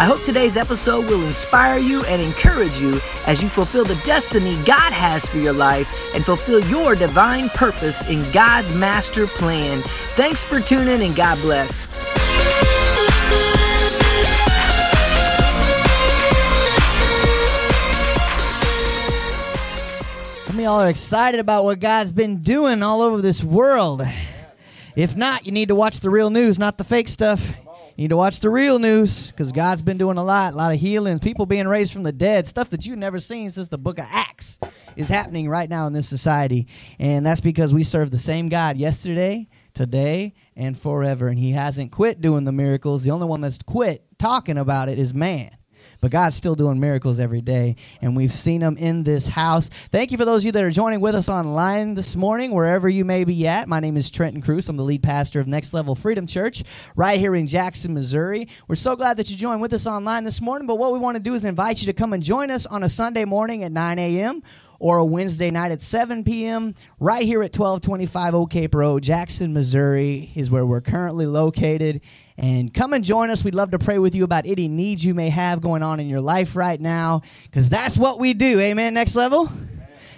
I 0.00 0.04
hope 0.06 0.24
today's 0.24 0.56
episode 0.56 1.04
will 1.10 1.22
inspire 1.26 1.78
you 1.78 2.02
and 2.06 2.22
encourage 2.22 2.80
you 2.80 2.98
as 3.26 3.42
you 3.42 3.50
fulfill 3.50 3.84
the 3.84 4.00
destiny 4.02 4.54
God 4.64 4.94
has 4.94 5.28
for 5.28 5.36
your 5.36 5.52
life 5.52 6.14
and 6.14 6.24
fulfill 6.24 6.60
your 6.70 6.94
divine 6.94 7.50
purpose 7.50 8.08
in 8.08 8.22
God's 8.32 8.74
master 8.74 9.26
plan. 9.26 9.82
Thanks 10.16 10.42
for 10.42 10.58
tuning 10.58 10.88
in 10.88 11.02
and 11.02 11.14
God 11.14 11.38
bless. 11.42 11.90
Y'all 20.56 20.80
are 20.80 20.88
excited 20.88 21.40
about 21.40 21.64
what 21.64 21.80
God's 21.80 22.12
been 22.12 22.42
doing 22.42 22.82
all 22.82 23.02
over 23.02 23.20
this 23.20 23.44
world? 23.44 24.02
If 24.96 25.14
not, 25.16 25.44
you 25.44 25.52
need 25.52 25.68
to 25.68 25.74
watch 25.74 26.00
the 26.00 26.08
real 26.08 26.30
news, 26.30 26.58
not 26.58 26.78
the 26.78 26.84
fake 26.84 27.08
stuff. 27.08 27.52
You 28.00 28.04
need 28.04 28.12
to 28.12 28.16
watch 28.16 28.40
the 28.40 28.48
real 28.48 28.78
news 28.78 29.26
because 29.26 29.52
God's 29.52 29.82
been 29.82 29.98
doing 29.98 30.16
a 30.16 30.24
lot, 30.24 30.54
a 30.54 30.56
lot 30.56 30.72
of 30.72 30.80
healings, 30.80 31.20
people 31.20 31.44
being 31.44 31.68
raised 31.68 31.92
from 31.92 32.02
the 32.02 32.12
dead, 32.12 32.48
stuff 32.48 32.70
that 32.70 32.86
you've 32.86 32.96
never 32.96 33.18
seen 33.18 33.50
since 33.50 33.68
the 33.68 33.76
book 33.76 33.98
of 33.98 34.06
Acts 34.08 34.58
is 34.96 35.10
happening 35.10 35.50
right 35.50 35.68
now 35.68 35.86
in 35.86 35.92
this 35.92 36.08
society. 36.08 36.66
And 36.98 37.26
that's 37.26 37.42
because 37.42 37.74
we 37.74 37.84
serve 37.84 38.10
the 38.10 38.16
same 38.16 38.48
God 38.48 38.78
yesterday, 38.78 39.48
today, 39.74 40.32
and 40.56 40.78
forever. 40.80 41.28
And 41.28 41.38
He 41.38 41.50
hasn't 41.50 41.92
quit 41.92 42.22
doing 42.22 42.44
the 42.44 42.52
miracles. 42.52 43.04
The 43.04 43.10
only 43.10 43.26
one 43.26 43.42
that's 43.42 43.58
quit 43.58 44.02
talking 44.18 44.56
about 44.56 44.88
it 44.88 44.98
is 44.98 45.12
man. 45.12 45.50
But 46.00 46.10
God's 46.10 46.36
still 46.36 46.54
doing 46.54 46.80
miracles 46.80 47.20
every 47.20 47.40
day, 47.40 47.76
and 48.00 48.16
we've 48.16 48.32
seen 48.32 48.60
them 48.60 48.76
in 48.76 49.04
this 49.04 49.26
house. 49.26 49.68
Thank 49.90 50.12
you 50.12 50.18
for 50.18 50.24
those 50.24 50.42
of 50.42 50.46
you 50.46 50.52
that 50.52 50.64
are 50.64 50.70
joining 50.70 51.00
with 51.00 51.14
us 51.14 51.28
online 51.28 51.94
this 51.94 52.16
morning, 52.16 52.52
wherever 52.52 52.88
you 52.88 53.04
may 53.04 53.24
be 53.24 53.46
at. 53.46 53.68
My 53.68 53.80
name 53.80 53.96
is 53.96 54.10
Trenton 54.10 54.40
Cruz. 54.40 54.68
I'm 54.68 54.76
the 54.76 54.84
lead 54.84 55.02
pastor 55.02 55.40
of 55.40 55.46
Next 55.46 55.74
Level 55.74 55.94
Freedom 55.94 56.26
Church 56.26 56.62
right 56.96 57.18
here 57.18 57.34
in 57.34 57.46
Jackson, 57.46 57.92
Missouri. 57.92 58.48
We're 58.66 58.76
so 58.76 58.96
glad 58.96 59.18
that 59.18 59.30
you 59.30 59.36
joined 59.36 59.60
with 59.60 59.72
us 59.72 59.86
online 59.86 60.24
this 60.24 60.40
morning, 60.40 60.66
but 60.66 60.76
what 60.76 60.92
we 60.92 60.98
want 60.98 61.16
to 61.16 61.22
do 61.22 61.34
is 61.34 61.44
invite 61.44 61.80
you 61.80 61.86
to 61.86 61.92
come 61.92 62.12
and 62.12 62.22
join 62.22 62.50
us 62.50 62.66
on 62.66 62.82
a 62.82 62.88
Sunday 62.88 63.24
morning 63.24 63.62
at 63.64 63.72
9 63.72 63.98
a.m 63.98 64.42
or 64.80 64.96
a 64.96 65.04
Wednesday 65.04 65.50
night 65.50 65.70
at 65.70 65.82
7 65.82 66.24
p.m. 66.24 66.74
right 66.98 67.24
here 67.24 67.42
at 67.42 67.56
1225 67.56 68.34
Old 68.34 68.50
Cape 68.50 68.74
Road, 68.74 69.02
Jackson, 69.02 69.52
Missouri 69.52 70.32
is 70.34 70.50
where 70.50 70.64
we're 70.66 70.80
currently 70.80 71.26
located. 71.26 72.00
And 72.38 72.72
come 72.72 72.94
and 72.94 73.04
join 73.04 73.28
us. 73.28 73.44
We'd 73.44 73.54
love 73.54 73.72
to 73.72 73.78
pray 73.78 73.98
with 73.98 74.14
you 74.14 74.24
about 74.24 74.46
any 74.46 74.66
needs 74.66 75.04
you 75.04 75.12
may 75.12 75.28
have 75.28 75.60
going 75.60 75.82
on 75.82 76.00
in 76.00 76.08
your 76.08 76.22
life 76.22 76.56
right 76.56 76.80
now 76.80 77.20
because 77.44 77.68
that's 77.68 77.98
what 77.98 78.18
we 78.18 78.32
do. 78.32 78.58
Amen. 78.58 78.94
Next 78.94 79.14
level. 79.14 79.52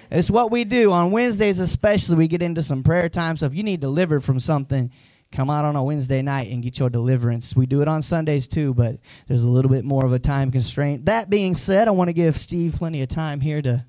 It's 0.09 0.31
what 0.31 0.53
we 0.53 0.63
do 0.63 0.93
on 0.93 1.11
Wednesdays, 1.11 1.59
especially. 1.59 2.17
We 2.17 2.29
get 2.29 2.41
into 2.41 2.63
some 2.63 2.85
prayer 2.85 3.09
time. 3.09 3.37
So 3.37 3.47
if 3.47 3.55
you 3.57 3.65
need 3.65 3.81
delivered 3.81 4.23
from 4.23 4.39
something, 4.39 4.93
come 5.33 5.51
out 5.51 5.65
on 5.65 5.75
a 5.75 5.83
Wednesday 5.83 6.23
night 6.23 6.53
and 6.53 6.63
get 6.63 6.79
your 6.79 6.91
deliverance. 6.91 7.57
We 7.57 7.67
do 7.67 7.83
it 7.83 7.89
on 7.89 8.03
Sundays 8.03 8.47
too, 8.47 8.75
but 8.75 8.99
there's 9.27 9.43
a 9.43 9.49
little 9.49 9.71
bit 9.71 9.85
more 9.85 10.05
of 10.05 10.13
a 10.13 10.21
time 10.21 10.53
constraint. 10.53 11.07
That 11.07 11.31
being 11.31 11.57
said, 11.57 11.89
I 11.89 11.91
want 11.91 12.09
to 12.09 12.13
give 12.13 12.39
Steve 12.39 12.75
plenty 12.77 13.03
of 13.03 13.09
time 13.09 13.41
here 13.41 13.61
to 13.63 13.85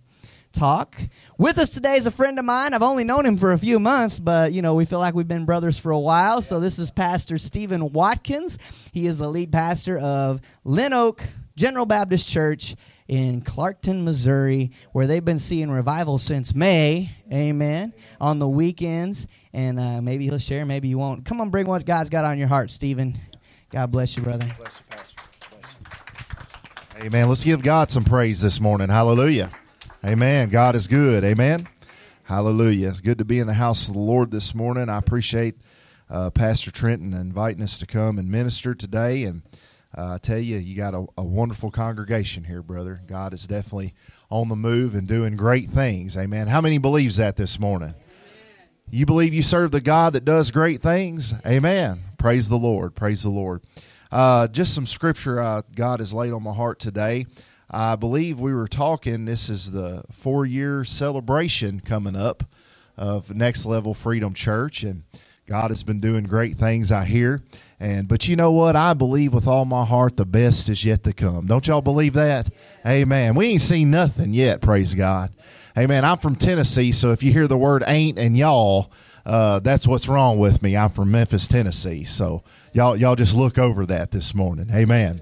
talk. 0.54 0.96
With 1.38 1.58
us 1.58 1.70
today 1.70 1.96
is 1.96 2.08
a 2.08 2.12
friend 2.12 2.40
of 2.40 2.46
mine. 2.46 2.74
I've 2.74 2.84
only 2.84 3.04
known 3.04 3.26
him 3.26 3.38
for 3.38 3.52
a 3.52 3.58
few 3.58 3.80
months, 3.80 4.20
but 4.20 4.54
you 4.54 4.62
know, 4.62 4.76
we 4.76 4.86
feel 4.86 5.00
like 5.00 5.14
we've 5.14 5.28
been 5.28 5.46
brothers 5.46 5.78
for 5.78 5.92
a 5.92 6.00
while. 6.00 6.42
So 6.42 6.60
this 6.60 6.80
is 6.80 6.92
Pastor 6.92 7.38
Stephen 7.38 7.92
Watkins. 7.92 8.58
He 8.92 9.08
is 9.08 9.18
the 9.18 9.28
lead 9.28 9.52
pastor 9.52 9.98
of 10.00 10.42
Lynn 10.64 10.94
Oak 10.94 11.24
General 11.56 11.86
Baptist 11.86 12.28
Church 12.28 12.76
in 13.08 13.42
Clarkton, 13.42 14.04
Missouri, 14.04 14.72
where 14.92 15.08
they've 15.08 15.26
been 15.26 15.40
seeing 15.40 15.70
revival 15.70 16.18
since 16.18 16.56
May. 16.56 17.12
Amen. 17.32 17.94
On 18.22 18.40
the 18.40 18.48
weekends. 18.48 19.28
And 19.54 19.80
uh, 19.80 20.02
maybe 20.02 20.26
he'll 20.26 20.40
share, 20.40 20.66
maybe 20.66 20.88
you 20.88 20.98
won't. 20.98 21.26
Come 21.26 21.42
on, 21.42 21.50
bring 21.50 21.68
what 21.68 21.86
God's 21.86 22.10
got 22.10 22.26
on 22.26 22.38
your 22.38 22.48
heart, 22.48 22.72
Stephen. 22.72 23.20
God 23.72 23.92
bless 23.92 24.16
you, 24.16 24.24
brother. 24.24 24.52
Bless 24.58 24.80
you, 24.80 24.86
Pastor. 24.90 25.22
Bless 25.50 25.76
you. 27.00 27.06
Amen. 27.06 27.28
Let's 27.28 27.44
give 27.44 27.62
God 27.62 27.92
some 27.92 28.06
praise 28.06 28.40
this 28.42 28.60
morning. 28.60 28.90
Hallelujah. 28.90 29.50
Amen. 30.06 30.50
God 30.50 30.76
is 30.76 30.88
good. 30.88 31.24
Amen. 31.24 31.66
Hallelujah. 32.24 32.90
It's 32.90 33.00
good 33.00 33.20
to 33.20 33.26
be 33.26 33.40
in 33.40 33.48
the 33.48 33.54
house 33.54 33.88
of 33.88 33.94
the 33.94 34.02
Lord 34.02 34.32
this 34.32 34.54
morning. 34.54 34.90
I 34.90 34.98
appreciate 34.98 35.56
uh, 36.10 36.30
Pastor 36.30 36.72
Trenton 36.72 37.14
inviting 37.14 37.64
us 37.64 37.80
to 37.80 37.86
come 37.86 38.18
and 38.18 38.30
minister 38.30 38.76
today. 38.76 39.24
And 39.24 39.44
uh, 39.98 40.16
I 40.16 40.18
tell 40.18 40.40
you, 40.40 40.58
you 40.58 40.76
got 40.76 40.94
a, 40.94 41.06
a, 41.18 41.24
wonderful 41.24 41.72
congregation 41.72 42.44
here, 42.44 42.62
brother. 42.62 43.02
God 43.08 43.34
is 43.34 43.48
definitely 43.48 43.94
on 44.30 44.50
the 44.50 44.58
move 44.58 44.94
and 44.94 45.08
doing 45.08 45.38
great 45.38 45.70
things. 45.70 46.18
Amen. 46.18 46.48
How 46.48 46.60
many 46.60 46.80
believes 46.80 47.16
that 47.16 47.38
this 47.38 47.58
morning? 47.58 47.94
You 48.90 49.06
believe 49.06 49.34
you 49.34 49.42
serve 49.42 49.72
the 49.72 49.80
God 49.80 50.12
that 50.14 50.26
does 50.26 50.52
great 50.52 50.82
things? 50.82 51.34
Amen. 51.48 52.02
Praise 52.18 52.50
the 52.50 52.58
Lord. 52.58 52.94
Praise 52.94 53.24
the 53.24 53.30
Lord. 53.30 53.64
Uh, 54.12 54.50
just 54.50 54.74
some 54.74 54.86
scripture 54.86 55.40
uh, 55.40 55.62
God 55.74 56.02
has 56.02 56.14
laid 56.14 56.34
on 56.34 56.44
my 56.44 56.54
heart 56.54 56.78
today. 56.78 57.26
I 57.70 57.96
believe 57.96 58.40
we 58.40 58.54
were 58.54 58.68
talking, 58.68 59.26
this 59.26 59.50
is 59.50 59.72
the 59.72 60.04
four 60.12 60.46
year 60.46 60.84
celebration 60.84 61.80
coming 61.80 62.16
up 62.16 62.44
of 62.98 63.34
Next 63.36 63.66
Level 63.66 63.94
Freedom 63.94 64.34
Church. 64.34 64.84
And 64.84 65.04
God 65.48 65.72
has 65.72 65.84
been 65.84 66.00
doing 66.00 66.24
great 66.24 66.58
things, 66.58 66.92
I 66.92 67.06
hear. 67.06 67.42
And 67.80 68.08
but 68.08 68.28
you 68.28 68.36
know 68.36 68.52
what? 68.52 68.76
I 68.76 68.94
believe 68.94 69.34
with 69.34 69.48
all 69.48 69.66
my 69.66 69.86
heart 69.86 70.16
the 70.16 70.26
best 70.26 70.70
is 70.70 70.86
yet 70.86 71.04
to 71.04 71.14
come. 71.14 71.48
Don't 71.48 71.68
y'all 71.68 71.82
believe 71.82 72.14
that? 72.14 72.50
Amen. 72.86 73.36
We 73.36 73.48
ain't 73.48 73.62
seen 73.62 73.92
nothing 73.92 74.34
yet, 74.34 74.62
praise 74.62 74.96
God. 74.96 75.34
Amen. 75.78 76.06
I'm 76.06 76.18
from 76.18 76.36
Tennessee, 76.36 76.92
so 76.92 77.12
if 77.12 77.24
you 77.24 77.34
hear 77.34 77.48
the 77.48 77.58
word 77.58 77.84
ain't 77.88 78.20
and 78.20 78.38
y'all, 78.38 78.92
uh, 79.26 79.60
that's 79.60 79.88
what's 79.88 80.08
wrong 80.08 80.38
with 80.38 80.62
me. 80.62 80.78
I'm 80.78 80.92
from 80.92 81.12
Memphis, 81.12 81.48
Tennessee. 81.48 82.04
So 82.04 82.44
y'all 82.72 82.96
y'all 82.96 83.16
just 83.16 83.36
look 83.36 83.58
over 83.58 83.86
that 83.88 84.12
this 84.12 84.34
morning. 84.34 84.70
Amen. 84.72 85.22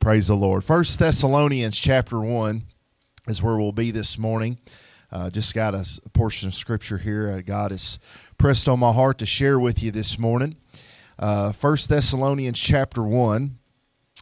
Praise 0.00 0.28
the 0.28 0.36
Lord. 0.36 0.62
First 0.62 1.00
Thessalonians 1.00 1.76
chapter 1.76 2.20
one 2.20 2.62
is 3.26 3.42
where 3.42 3.56
we'll 3.56 3.72
be 3.72 3.90
this 3.90 4.16
morning. 4.16 4.58
Uh, 5.10 5.28
just 5.28 5.54
got 5.54 5.74
a, 5.74 5.84
portion 6.12 6.46
of 6.46 6.54
scripture 6.54 6.98
here. 6.98 7.28
Uh, 7.28 7.40
God 7.40 7.72
has 7.72 7.98
pressed 8.38 8.68
on 8.68 8.78
my 8.78 8.92
heart 8.92 9.18
to 9.18 9.26
share 9.26 9.58
with 9.58 9.82
you 9.82 9.90
this 9.90 10.16
morning. 10.16 10.56
Uh, 11.18 11.50
First 11.50 11.88
Thessalonians 11.88 12.60
chapter 12.60 13.02
one, 13.02 13.58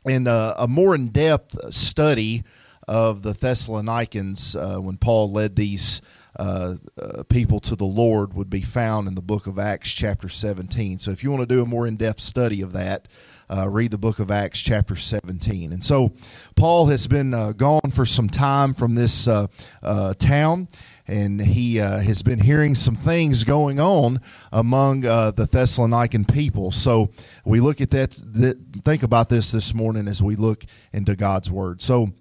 and 0.06 0.26
uh, 0.26 0.54
a 0.56 0.66
more 0.66 0.94
in 0.94 1.08
depth 1.08 1.74
study 1.74 2.42
of 2.88 3.20
the 3.20 3.34
Thessalonians 3.34 4.56
uh, 4.56 4.78
when 4.78 4.96
Paul 4.96 5.30
led 5.30 5.56
these. 5.56 6.00
Uh, 6.38 6.76
uh, 7.00 7.22
people 7.30 7.60
to 7.60 7.74
the 7.74 7.86
Lord 7.86 8.34
would 8.34 8.50
be 8.50 8.60
found 8.60 9.08
in 9.08 9.14
the 9.14 9.22
book 9.22 9.46
of 9.46 9.58
Acts, 9.58 9.90
chapter 9.90 10.28
17. 10.28 10.98
So, 10.98 11.10
if 11.10 11.24
you 11.24 11.30
want 11.30 11.48
to 11.48 11.54
do 11.54 11.62
a 11.62 11.66
more 11.66 11.86
in 11.86 11.96
depth 11.96 12.20
study 12.20 12.60
of 12.60 12.74
that, 12.74 13.08
uh, 13.48 13.68
read 13.68 13.90
the 13.90 13.98
book 13.98 14.18
of 14.18 14.30
Acts, 14.30 14.60
chapter 14.60 14.96
17. 14.96 15.72
And 15.72 15.82
so, 15.82 16.12
Paul 16.56 16.86
has 16.86 17.06
been 17.06 17.32
uh, 17.32 17.52
gone 17.52 17.90
for 17.92 18.04
some 18.04 18.28
time 18.28 18.74
from 18.74 18.94
this 18.94 19.28
uh, 19.28 19.46
uh 19.82 20.14
town, 20.14 20.68
and 21.06 21.40
he 21.40 21.78
uh, 21.80 21.98
has 21.98 22.22
been 22.22 22.40
hearing 22.40 22.74
some 22.74 22.96
things 22.96 23.44
going 23.44 23.78
on 23.78 24.20
among 24.50 25.04
uh, 25.04 25.30
the 25.30 25.46
Thessalonican 25.46 26.32
people. 26.32 26.72
So, 26.72 27.10
we 27.44 27.60
look 27.60 27.80
at 27.80 27.90
that, 27.90 28.18
th- 28.34 28.56
think 28.84 29.02
about 29.02 29.28
this 29.28 29.52
this 29.52 29.74
morning 29.74 30.08
as 30.08 30.22
we 30.22 30.34
look 30.36 30.64
into 30.92 31.14
God's 31.14 31.50
Word. 31.50 31.82
So, 31.82 32.12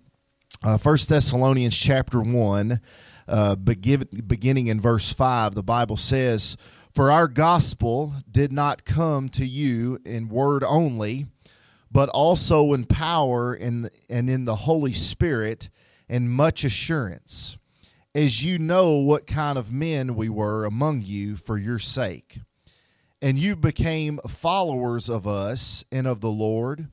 First 0.80 1.10
Thessalonians 1.10 1.78
chapter 1.78 2.22
1, 2.22 2.82
begin, 3.64 4.08
beginning 4.26 4.68
in 4.68 4.82
verse 4.82 5.12
5, 5.12 5.54
the 5.54 5.64
Bible 5.64 5.98
says, 5.98 6.58
for 6.96 7.12
our 7.12 7.28
gospel 7.28 8.14
did 8.32 8.54
not 8.54 8.86
come 8.86 9.28
to 9.28 9.46
you 9.46 10.00
in 10.06 10.30
word 10.30 10.64
only, 10.64 11.26
but 11.92 12.08
also 12.08 12.72
in 12.72 12.86
power 12.86 13.54
and, 13.54 13.90
and 14.10 14.30
in 14.30 14.46
the 14.46 14.56
Holy 14.56 14.94
Spirit 14.94 15.68
and 16.08 16.32
much 16.32 16.64
assurance, 16.64 17.58
as 18.16 18.46
you 18.46 18.58
know 18.58 18.94
what 18.94 19.28
kind 19.28 19.58
of 19.58 19.74
men 19.74 20.16
we 20.16 20.30
were 20.30 20.64
among 20.64 21.02
you 21.02 21.36
for 21.36 21.58
your 21.58 21.80
sake. 21.80 22.40
And 23.22 23.38
you 23.38 23.58
became 23.58 24.22
followers 24.26 25.10
of 25.10 25.28
us 25.28 25.84
and 25.92 26.08
of 26.08 26.22
the 26.22 26.32
Lord, 26.32 26.88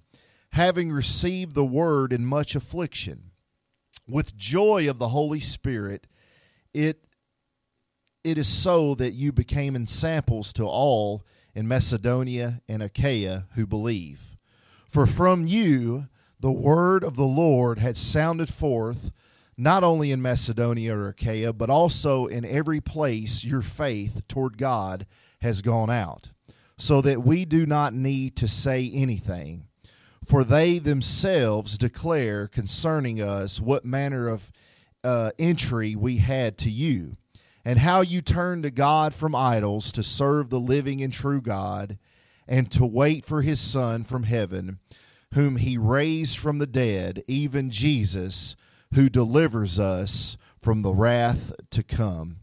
having 0.54 0.90
received 0.90 1.54
the 1.54 1.64
word 1.64 2.12
in 2.12 2.26
much 2.26 2.56
affliction. 2.56 3.30
With 4.08 4.36
joy 4.36 4.90
of 4.90 4.98
the 4.98 5.10
Holy 5.10 5.38
Spirit, 5.38 6.08
it 6.74 7.04
it 8.24 8.38
is 8.38 8.48
so 8.48 8.94
that 8.94 9.12
you 9.12 9.32
became 9.32 9.74
ensamples 9.74 10.52
to 10.54 10.64
all 10.64 11.24
in 11.54 11.68
Macedonia 11.68 12.62
and 12.68 12.82
Achaia 12.82 13.46
who 13.54 13.66
believe. 13.66 14.36
For 14.88 15.06
from 15.06 15.46
you 15.46 16.08
the 16.40 16.52
word 16.52 17.04
of 17.04 17.16
the 17.16 17.24
Lord 17.24 17.78
had 17.78 17.96
sounded 17.96 18.52
forth, 18.52 19.10
not 19.56 19.84
only 19.84 20.10
in 20.10 20.20
Macedonia 20.20 20.96
or 20.96 21.08
Achaia, 21.08 21.52
but 21.52 21.70
also 21.70 22.26
in 22.26 22.44
every 22.44 22.80
place 22.80 23.44
your 23.44 23.62
faith 23.62 24.22
toward 24.28 24.58
God 24.58 25.06
has 25.40 25.62
gone 25.62 25.90
out, 25.90 26.30
so 26.76 27.00
that 27.00 27.22
we 27.22 27.44
do 27.44 27.64
not 27.66 27.94
need 27.94 28.34
to 28.36 28.48
say 28.48 28.90
anything. 28.92 29.66
For 30.24 30.44
they 30.44 30.78
themselves 30.78 31.76
declare 31.78 32.48
concerning 32.48 33.20
us 33.20 33.60
what 33.60 33.84
manner 33.84 34.28
of 34.28 34.50
uh, 35.04 35.32
entry 35.38 35.96
we 35.96 36.18
had 36.18 36.56
to 36.58 36.70
you, 36.70 37.16
and 37.64 37.78
how 37.78 38.00
you 38.00 38.20
turned 38.20 38.62
to 38.64 38.70
God 38.70 39.14
from 39.14 39.34
idols 39.34 39.92
to 39.92 40.02
serve 40.02 40.50
the 40.50 40.60
living 40.60 41.00
and 41.02 41.12
true 41.12 41.40
God, 41.40 41.98
and 42.48 42.70
to 42.72 42.84
wait 42.84 43.24
for 43.24 43.42
his 43.42 43.60
Son 43.60 44.02
from 44.02 44.24
heaven, 44.24 44.78
whom 45.34 45.56
he 45.56 45.78
raised 45.78 46.36
from 46.36 46.58
the 46.58 46.66
dead, 46.66 47.22
even 47.26 47.70
Jesus, 47.70 48.56
who 48.94 49.08
delivers 49.08 49.78
us 49.78 50.36
from 50.60 50.82
the 50.82 50.92
wrath 50.92 51.52
to 51.70 51.82
come. 51.82 52.38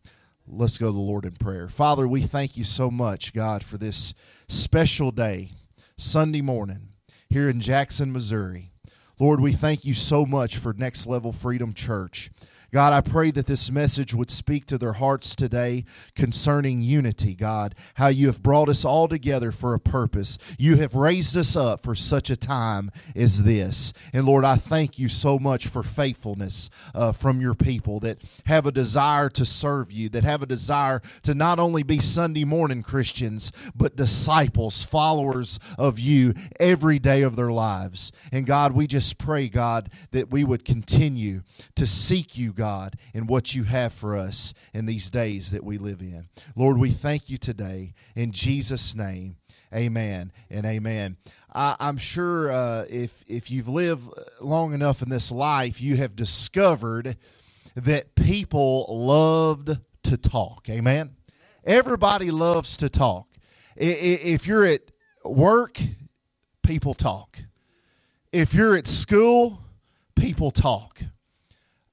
Let's 0.47 0.77
go 0.77 0.87
to 0.87 0.93
the 0.93 0.99
Lord 0.99 1.25
in 1.25 1.33
prayer. 1.33 1.67
Father, 1.67 2.07
we 2.07 2.21
thank 2.21 2.57
you 2.57 2.63
so 2.63 2.89
much, 2.89 3.33
God, 3.33 3.63
for 3.63 3.77
this 3.77 4.15
special 4.47 5.11
day, 5.11 5.51
Sunday 5.97 6.41
morning, 6.41 6.89
here 7.29 7.47
in 7.47 7.59
Jackson, 7.59 8.11
Missouri. 8.11 8.71
Lord, 9.19 9.41
we 9.41 9.51
thank 9.51 9.85
you 9.85 9.93
so 9.93 10.25
much 10.25 10.57
for 10.57 10.73
Next 10.73 11.05
Level 11.05 11.33
Freedom 11.33 11.73
Church. 11.73 12.31
God, 12.71 12.93
I 12.93 13.01
pray 13.01 13.31
that 13.31 13.47
this 13.47 13.71
message 13.71 14.13
would 14.13 14.29
speak 14.29 14.67
to 14.67 14.77
their 14.77 14.93
hearts 14.93 15.35
today 15.35 15.85
concerning 16.15 16.81
unity, 16.81 17.33
God, 17.33 17.73
how 17.95 18.07
you 18.07 18.27
have 18.27 18.43
brought 18.43 18.69
us 18.69 18.85
all 18.85 19.07
together 19.07 19.51
for 19.51 19.73
a 19.73 19.79
purpose. 19.79 20.37
You 20.59 20.75
have 20.77 20.93
raised 20.93 21.35
us 21.35 21.55
up 21.55 21.81
for 21.81 21.95
such 21.95 22.29
a 22.29 22.37
time 22.37 22.91
as 23.15 23.43
this. 23.43 23.91
And 24.13 24.25
Lord, 24.25 24.45
I 24.45 24.55
thank 24.55 24.99
you 24.99 25.09
so 25.09 25.39
much 25.39 25.67
for 25.67 25.81
faithfulness 25.81 26.69
uh, 26.93 27.11
from 27.11 27.41
your 27.41 27.55
people 27.55 27.99
that 28.01 28.21
have 28.45 28.67
a 28.67 28.71
desire 28.71 29.29
to 29.29 29.45
serve 29.45 29.91
you, 29.91 30.07
that 30.09 30.23
have 30.23 30.43
a 30.43 30.47
desire 30.47 31.01
to 31.23 31.33
not 31.33 31.57
only 31.57 31.81
be 31.81 31.99
Sunday 31.99 32.43
morning 32.43 32.83
Christians, 32.83 33.51
but 33.75 33.95
disciples, 33.95 34.83
followers 34.83 35.59
of 35.77 35.97
you 35.97 36.35
every 36.59 36.99
day 36.99 37.23
of 37.23 37.35
their 37.35 37.51
lives. 37.51 38.11
And 38.31 38.45
God, 38.45 38.73
we 38.73 38.85
just 38.85 39.17
pray, 39.17 39.49
God, 39.49 39.89
that 40.11 40.29
we 40.29 40.43
would 40.43 40.63
continue 40.63 41.41
to 41.75 41.87
seek 41.87 42.37
you, 42.37 42.53
God, 42.59 42.97
in 43.13 43.25
what 43.25 43.55
you 43.55 43.63
have 43.63 43.93
for 43.93 44.17
us 44.17 44.53
in 44.73 44.85
these 44.85 45.09
days 45.09 45.51
that 45.51 45.63
we 45.63 45.77
live 45.77 46.01
in. 46.01 46.27
Lord, 46.57 46.77
we 46.77 46.91
thank 46.91 47.29
you 47.29 47.37
today. 47.37 47.93
In 48.17 48.33
Jesus' 48.33 48.93
name, 48.93 49.37
amen 49.73 50.33
and 50.49 50.65
amen. 50.65 51.15
I, 51.55 51.77
am 51.79 51.95
sure 51.95 52.51
uh, 52.51 52.85
if, 52.89 53.23
if 53.27 53.49
you've 53.49 53.69
lived 53.69 54.09
long 54.41 54.73
enough 54.73 55.01
in 55.01 55.07
this 55.07 55.31
life, 55.31 55.79
you 55.79 55.95
have 55.95 56.17
discovered 56.17 57.15
that 57.75 58.15
people 58.15 58.87
loved 58.89 59.77
to 60.03 60.17
talk. 60.17 60.67
Amen. 60.69 61.15
Everybody 61.63 62.29
loves 62.29 62.75
to 62.75 62.89
talk. 62.89 63.29
If 63.77 64.45
you're 64.45 64.65
at 64.65 64.81
work, 65.23 65.79
people 66.61 66.93
talk. 66.93 67.39
If 68.33 68.53
you're 68.53 68.75
at 68.75 68.85
school, 68.85 69.61
people 70.13 70.51
talk 70.51 71.03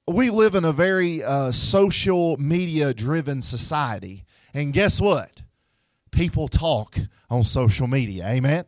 we 0.07 0.31
live 0.31 0.55
in 0.55 0.65
a 0.65 0.73
very 0.73 1.23
uh, 1.23 1.51
social 1.51 2.37
media 2.37 2.95
driven 2.95 3.43
society. 3.43 4.25
And 4.55 4.73
guess 4.73 5.01
what? 5.01 5.43
People 6.13 6.49
talk 6.49 6.99
on 7.29 7.45
social 7.45 7.87
media. 7.87 8.27
Amen. 8.27 8.65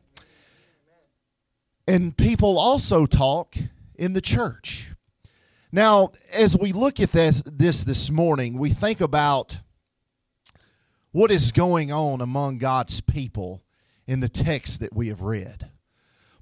And 1.87 2.17
people 2.17 2.59
also 2.59 3.07
talk 3.07 3.57
in 3.95 4.13
the 4.13 4.21
church. 4.21 4.91
Now, 5.71 6.13
as 6.33 6.57
we 6.57 6.73
look 6.73 6.99
at 6.99 7.13
this, 7.13 7.43
this 7.47 7.85
this 7.85 8.11
morning, 8.11 8.59
we 8.59 8.71
think 8.71 9.01
about 9.01 9.61
what 11.13 11.31
is 11.31 11.53
going 11.53 11.93
on 11.93 12.21
among 12.21 12.59
God's 12.59 13.01
people 13.01 13.63
in 14.07 14.21
the 14.21 14.29
text 14.29 14.81
that 14.81 14.95
we 14.95 15.09
have 15.09 15.23
read. 15.23 15.71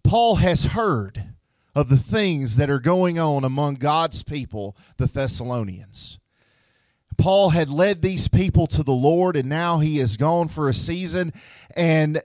Paul 0.02 0.36
has 0.36 0.66
heard 0.66 1.34
of 1.76 1.90
the 1.90 1.98
things 1.98 2.56
that 2.56 2.70
are 2.70 2.80
going 2.80 3.18
on 3.18 3.44
among 3.44 3.74
God's 3.74 4.22
people, 4.22 4.74
the 4.96 5.06
Thessalonians. 5.06 6.18
Paul 7.18 7.50
had 7.50 7.68
led 7.68 8.00
these 8.00 8.28
people 8.28 8.66
to 8.68 8.82
the 8.82 8.92
Lord, 8.92 9.36
and 9.36 9.48
now 9.48 9.78
he 9.80 10.00
is 10.00 10.16
gone 10.16 10.48
for 10.48 10.70
a 10.70 10.74
season, 10.74 11.34
and 11.76 12.22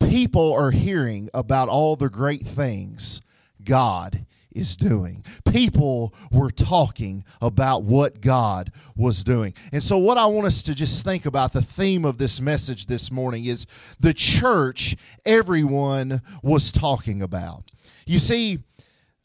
people 0.00 0.52
are 0.52 0.72
hearing 0.72 1.30
about 1.32 1.68
all 1.68 1.94
the 1.94 2.10
great 2.10 2.44
things 2.44 3.22
God 3.62 4.26
is 4.50 4.76
doing. 4.76 5.24
People 5.48 6.12
were 6.32 6.50
talking 6.50 7.24
about 7.40 7.84
what 7.84 8.20
God 8.20 8.72
was 8.96 9.22
doing. 9.22 9.54
And 9.72 9.82
so, 9.82 9.98
what 9.98 10.18
I 10.18 10.26
want 10.26 10.48
us 10.48 10.62
to 10.62 10.74
just 10.74 11.04
think 11.04 11.26
about 11.26 11.52
the 11.52 11.62
theme 11.62 12.04
of 12.04 12.18
this 12.18 12.40
message 12.40 12.86
this 12.86 13.10
morning 13.10 13.44
is 13.44 13.66
the 14.00 14.12
church 14.12 14.96
everyone 15.24 16.22
was 16.42 16.72
talking 16.72 17.22
about. 17.22 17.70
You 18.12 18.18
see, 18.18 18.58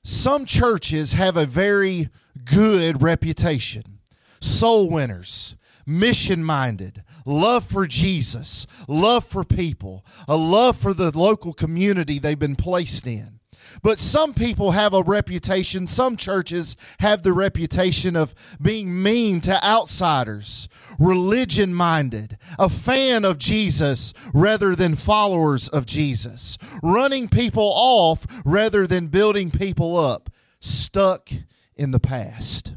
some 0.05 0.45
churches 0.45 1.11
have 1.11 1.35
a 1.35 1.45
very 1.45 2.07
good 2.45 3.03
reputation. 3.03 3.99
Soul 4.39 4.89
winners, 4.89 5.55
mission 5.85 6.41
minded, 6.41 7.03
love 7.25 7.65
for 7.65 7.85
Jesus, 7.85 8.65
love 8.87 9.25
for 9.25 9.43
people, 9.43 10.05
a 10.25 10.37
love 10.37 10.77
for 10.77 10.93
the 10.93 11.11
local 11.19 11.51
community 11.51 12.17
they've 12.17 12.39
been 12.39 12.55
placed 12.55 13.05
in. 13.05 13.36
But 13.81 13.99
some 13.99 14.33
people 14.33 14.71
have 14.71 14.93
a 14.93 15.03
reputation, 15.03 15.87
some 15.87 16.17
churches 16.17 16.75
have 16.99 17.23
the 17.23 17.33
reputation 17.33 18.15
of 18.15 18.33
being 18.61 19.01
mean 19.01 19.41
to 19.41 19.63
outsiders, 19.63 20.67
religion 20.99 21.73
minded, 21.73 22.37
a 22.57 22.69
fan 22.69 23.25
of 23.25 23.37
Jesus 23.37 24.13
rather 24.33 24.75
than 24.75 24.95
followers 24.95 25.67
of 25.67 25.85
Jesus, 25.85 26.57
running 26.81 27.27
people 27.27 27.71
off 27.75 28.25
rather 28.45 28.87
than 28.87 29.07
building 29.07 29.51
people 29.51 29.97
up, 29.97 30.29
stuck 30.59 31.29
in 31.75 31.91
the 31.91 31.99
past. 31.99 32.73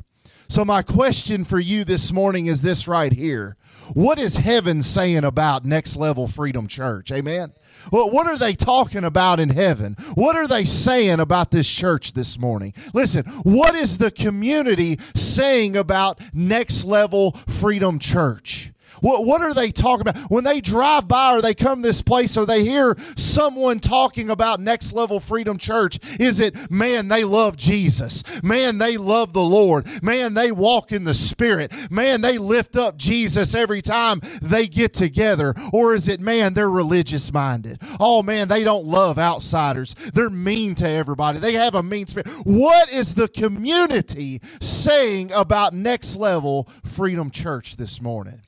So, 0.49 0.65
my 0.65 0.83
question 0.83 1.45
for 1.45 1.61
you 1.61 1.85
this 1.85 2.13
morning 2.13 2.47
is 2.47 2.61
this 2.61 2.89
right 2.89 3.13
here 3.13 3.57
What 3.95 4.19
is 4.19 4.37
heaven 4.37 4.83
saying 4.83 5.25
about 5.25 5.65
Next 5.65 5.97
Level 5.97 6.29
Freedom 6.29 6.69
Church? 6.69 7.11
Amen. 7.11 7.53
Well, 7.91 8.11
what 8.11 8.27
are 8.27 8.37
they 8.37 8.55
talking 8.55 9.05
about 9.05 9.41
in 9.41 9.51
heaven? 9.51 9.97
What 10.15 10.37
are 10.37 10.47
they 10.47 10.65
saying 10.65 11.19
about 11.19 11.51
this 11.51 11.69
church 11.69 12.13
this 12.13 12.39
morning? 12.39 12.75
Listen, 12.95 13.25
what 13.43 13.75
is 13.75 13.99
the 13.99 14.11
community 14.11 14.99
saying 15.15 15.77
about 15.77 16.21
Next 16.33 16.85
Level 16.85 17.33
Freedom 17.49 17.99
Church? 17.99 18.73
What, 19.01 19.25
what 19.25 19.43
are 19.43 19.55
they 19.55 19.71
talking 19.71 20.07
about? 20.07 20.31
When 20.31 20.45
they 20.45 20.61
drive 20.61 21.09
by 21.09 21.37
or 21.37 21.43
they 21.43 21.55
come 21.55 21.83
this 21.83 22.03
place 22.03 22.37
or 22.37 22.47
they 22.47 22.65
hear 22.65 22.97
someone 23.17 23.81
talking 23.81 24.31
about 24.31 24.61
Next 24.61 24.93
Level 24.93 25.21
Freedom 25.21 25.59
Church, 25.59 25.99
is 26.19 26.41
it, 26.41 26.71
man, 26.71 27.09
they 27.09 27.25
love 27.25 27.57
Jesus. 27.57 28.23
Man, 28.43 28.79
they 28.79 28.97
love 28.97 29.33
the 29.33 29.43
Lord. 29.43 30.03
Man, 30.03 30.35
they 30.35 30.53
walk 30.53 30.93
in 30.93 31.05
the 31.05 31.15
Spirit. 31.15 31.73
Man, 31.91 32.21
they 32.21 32.39
lift 32.39 32.77
up 32.77 32.97
Jesus 32.97 33.55
every 33.55 33.83
time 33.83 34.21
they 34.43 34.67
get 34.67 34.95
together. 34.95 35.55
Or 35.73 35.95
is 35.95 36.09
it, 36.09 36.21
man, 36.21 36.55
they're 36.55 36.71
religious 36.71 37.33
minded? 37.33 37.81
Oh, 37.99 38.23
man, 38.23 38.49
they 38.49 38.65
don't 38.65 38.85
love 38.85 39.19
outsiders. 39.19 39.95
They're 40.15 40.31
mean 40.31 40.75
to 40.77 40.89
everybody. 40.89 41.39
They 41.39 41.55
have 41.55 41.75
a 41.75 41.83
mean 41.83 42.07
spirit. 42.07 42.29
What 42.45 42.91
is 42.91 43.15
the 43.15 43.29
community 43.29 44.41
saying 44.61 45.33
about 45.33 45.75
Next 45.75 46.17
Level 46.17 46.69
Freedom 46.85 47.31
Church 47.31 47.77
this 47.77 48.01
morning? 48.01 48.43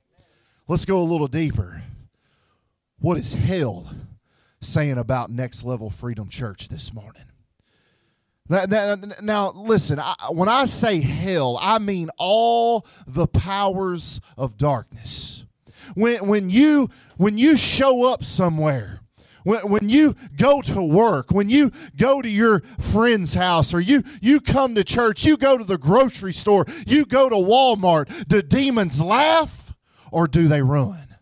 Let's 0.72 0.86
go 0.86 1.00
a 1.00 1.04
little 1.04 1.28
deeper. 1.28 1.82
What 2.98 3.18
is 3.18 3.34
hell 3.34 3.94
saying 4.62 4.96
about 4.96 5.30
Next 5.30 5.64
Level 5.64 5.90
Freedom 5.90 6.30
Church 6.30 6.68
this 6.70 6.94
morning? 6.94 7.24
Now, 8.48 9.52
listen, 9.54 9.98
I, 9.98 10.14
when 10.30 10.48
I 10.48 10.64
say 10.64 11.00
hell, 11.00 11.58
I 11.60 11.78
mean 11.78 12.08
all 12.16 12.86
the 13.06 13.26
powers 13.26 14.22
of 14.38 14.56
darkness. 14.56 15.44
When, 15.94 16.26
when, 16.26 16.48
you, 16.48 16.88
when 17.18 17.36
you 17.36 17.58
show 17.58 18.04
up 18.06 18.24
somewhere, 18.24 19.00
when, 19.44 19.68
when 19.68 19.90
you 19.90 20.16
go 20.38 20.62
to 20.62 20.82
work, 20.82 21.32
when 21.32 21.50
you 21.50 21.70
go 21.98 22.22
to 22.22 22.28
your 22.30 22.60
friend's 22.80 23.34
house, 23.34 23.74
or 23.74 23.80
you, 23.80 24.04
you 24.22 24.40
come 24.40 24.74
to 24.76 24.84
church, 24.84 25.26
you 25.26 25.36
go 25.36 25.58
to 25.58 25.64
the 25.64 25.76
grocery 25.76 26.32
store, 26.32 26.64
you 26.86 27.04
go 27.04 27.28
to 27.28 27.36
Walmart, 27.36 28.26
the 28.28 28.42
demons 28.42 29.02
laugh? 29.02 29.61
Or 30.12 30.28
do 30.28 30.46
they 30.46 30.62
run? 30.62 31.16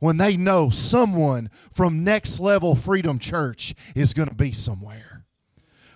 When 0.00 0.16
they 0.16 0.36
know 0.36 0.68
someone 0.68 1.48
from 1.70 2.04
Next 2.04 2.40
Level 2.40 2.74
Freedom 2.74 3.18
Church 3.18 3.74
is 3.94 4.12
going 4.12 4.28
to 4.28 4.34
be 4.34 4.52
somewhere. 4.52 5.24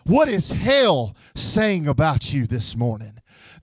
What 0.05 0.29
is 0.29 0.53
hell 0.53 1.17
saying 1.35 1.89
about 1.89 2.33
you 2.33 2.47
this 2.47 2.77
morning? 2.77 3.15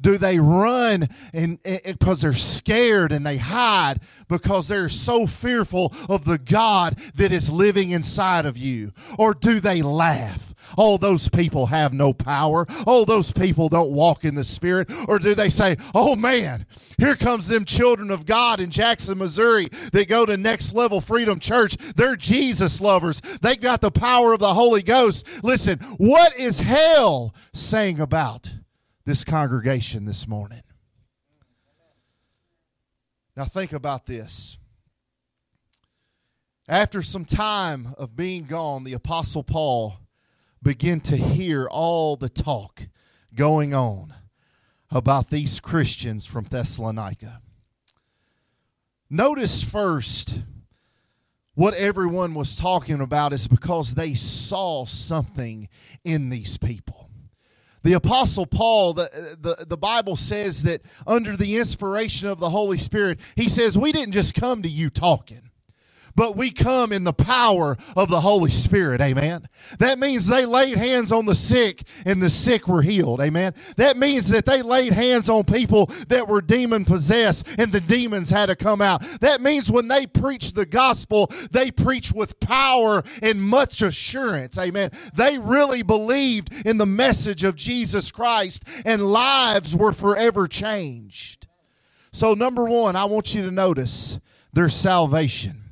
Do 0.01 0.17
they 0.17 0.37
run 0.37 1.07
and 1.33 1.59
because 1.63 2.21
they're 2.21 2.33
scared 2.33 3.13
and 3.13 3.25
they 3.25 3.37
hide 3.37 4.01
because 4.27 4.67
they're 4.67 4.89
so 4.89 5.25
fearful 5.25 5.93
of 6.09 6.25
the 6.25 6.37
God 6.37 6.99
that 7.15 7.31
is 7.31 7.49
living 7.49 7.91
inside 7.91 8.45
of 8.45 8.57
you? 8.57 8.91
Or 9.17 9.33
do 9.33 9.61
they 9.61 9.81
laugh 9.81 10.52
Oh, 10.77 10.97
those 10.97 11.29
people 11.29 11.67
have 11.67 11.93
no 11.93 12.13
power. 12.13 12.65
Oh, 12.85 13.05
those 13.05 13.31
people 13.31 13.69
don't 13.69 13.91
walk 13.91 14.25
in 14.25 14.35
the 14.35 14.43
Spirit. 14.43 14.89
Or 15.07 15.19
do 15.19 15.35
they 15.35 15.49
say, 15.49 15.77
oh 15.93 16.15
man, 16.15 16.65
here 16.97 17.15
comes 17.15 17.47
them 17.47 17.65
children 17.65 18.11
of 18.11 18.25
God 18.25 18.59
in 18.59 18.69
Jackson, 18.71 19.17
Missouri 19.17 19.69
that 19.91 20.07
go 20.07 20.25
to 20.25 20.37
Next 20.37 20.73
Level 20.73 21.01
Freedom 21.01 21.39
Church. 21.39 21.75
They're 21.95 22.15
Jesus 22.15 22.81
lovers. 22.81 23.21
They've 23.41 23.59
got 23.59 23.81
the 23.81 23.91
power 23.91 24.33
of 24.33 24.39
the 24.39 24.53
Holy 24.53 24.83
Ghost. 24.83 25.27
Listen, 25.43 25.79
what 25.97 26.37
is 26.37 26.59
hell 26.59 27.33
saying 27.53 27.99
about 27.99 28.53
this 29.05 29.23
congregation 29.23 30.05
this 30.05 30.27
morning? 30.27 30.61
Now, 33.35 33.45
think 33.45 33.73
about 33.73 34.05
this. 34.05 34.57
After 36.67 37.01
some 37.01 37.25
time 37.25 37.95
of 37.97 38.15
being 38.15 38.45
gone, 38.45 38.83
the 38.83 38.93
Apostle 38.93 39.43
Paul 39.43 39.97
began 40.63 40.99
to 41.01 41.17
hear 41.17 41.67
all 41.67 42.15
the 42.15 42.29
talk 42.29 42.87
going 43.35 43.73
on 43.73 44.13
about 44.89 45.29
these 45.29 45.59
Christians 45.59 46.25
from 46.25 46.45
Thessalonica. 46.45 47.41
Notice 49.09 49.63
first 49.63 50.39
what 51.55 51.73
everyone 51.75 52.33
was 52.33 52.55
talking 52.55 52.99
about 52.99 53.33
is 53.33 53.47
because 53.47 53.93
they 53.93 54.13
saw 54.13 54.85
something 54.85 55.69
in 56.03 56.29
these 56.29 56.57
people. 56.57 57.09
The 57.83 57.93
Apostle 57.93 58.45
Paul, 58.45 58.93
the, 58.93 59.37
the, 59.39 59.65
the 59.65 59.77
Bible 59.77 60.15
says 60.15 60.63
that 60.63 60.81
under 61.05 61.35
the 61.35 61.57
inspiration 61.57 62.29
of 62.29 62.39
the 62.39 62.49
Holy 62.49 62.77
Spirit, 62.77 63.19
he 63.35 63.49
says, 63.49 63.77
We 63.77 63.91
didn't 63.91 64.13
just 64.13 64.33
come 64.33 64.63
to 64.63 64.69
you 64.69 64.89
talking 64.89 65.51
but 66.15 66.35
we 66.35 66.51
come 66.51 66.91
in 66.91 67.03
the 67.03 67.13
power 67.13 67.77
of 67.95 68.09
the 68.09 68.21
Holy 68.21 68.49
Spirit. 68.49 69.01
Amen. 69.01 69.47
That 69.79 69.99
means 69.99 70.27
they 70.27 70.45
laid 70.45 70.77
hands 70.77 71.11
on 71.11 71.25
the 71.25 71.35
sick 71.35 71.83
and 72.05 72.21
the 72.21 72.29
sick 72.29 72.67
were 72.67 72.81
healed. 72.81 73.21
Amen. 73.21 73.53
That 73.77 73.97
means 73.97 74.29
that 74.29 74.45
they 74.45 74.61
laid 74.61 74.93
hands 74.93 75.29
on 75.29 75.43
people 75.43 75.87
that 76.07 76.27
were 76.27 76.41
demon 76.41 76.85
possessed 76.85 77.47
and 77.57 77.71
the 77.71 77.81
demons 77.81 78.29
had 78.29 78.47
to 78.47 78.55
come 78.55 78.81
out. 78.81 79.01
That 79.21 79.41
means 79.41 79.71
when 79.71 79.87
they 79.87 80.05
preach 80.05 80.53
the 80.53 80.65
gospel, 80.65 81.31
they 81.51 81.71
preach 81.71 82.11
with 82.11 82.39
power 82.39 83.03
and 83.21 83.41
much 83.41 83.81
assurance. 83.81 84.57
Amen. 84.57 84.91
They 85.15 85.37
really 85.37 85.83
believed 85.83 86.51
in 86.65 86.77
the 86.77 86.85
message 86.85 87.43
of 87.43 87.55
Jesus 87.55 88.11
Christ 88.11 88.63
and 88.85 89.11
lives 89.11 89.75
were 89.75 89.93
forever 89.93 90.47
changed. 90.47 91.47
So, 92.11 92.35
number 92.35 92.65
one, 92.65 92.95
I 92.95 93.05
want 93.05 93.33
you 93.33 93.43
to 93.43 93.51
notice 93.51 94.19
their 94.53 94.69
salvation. 94.69 95.62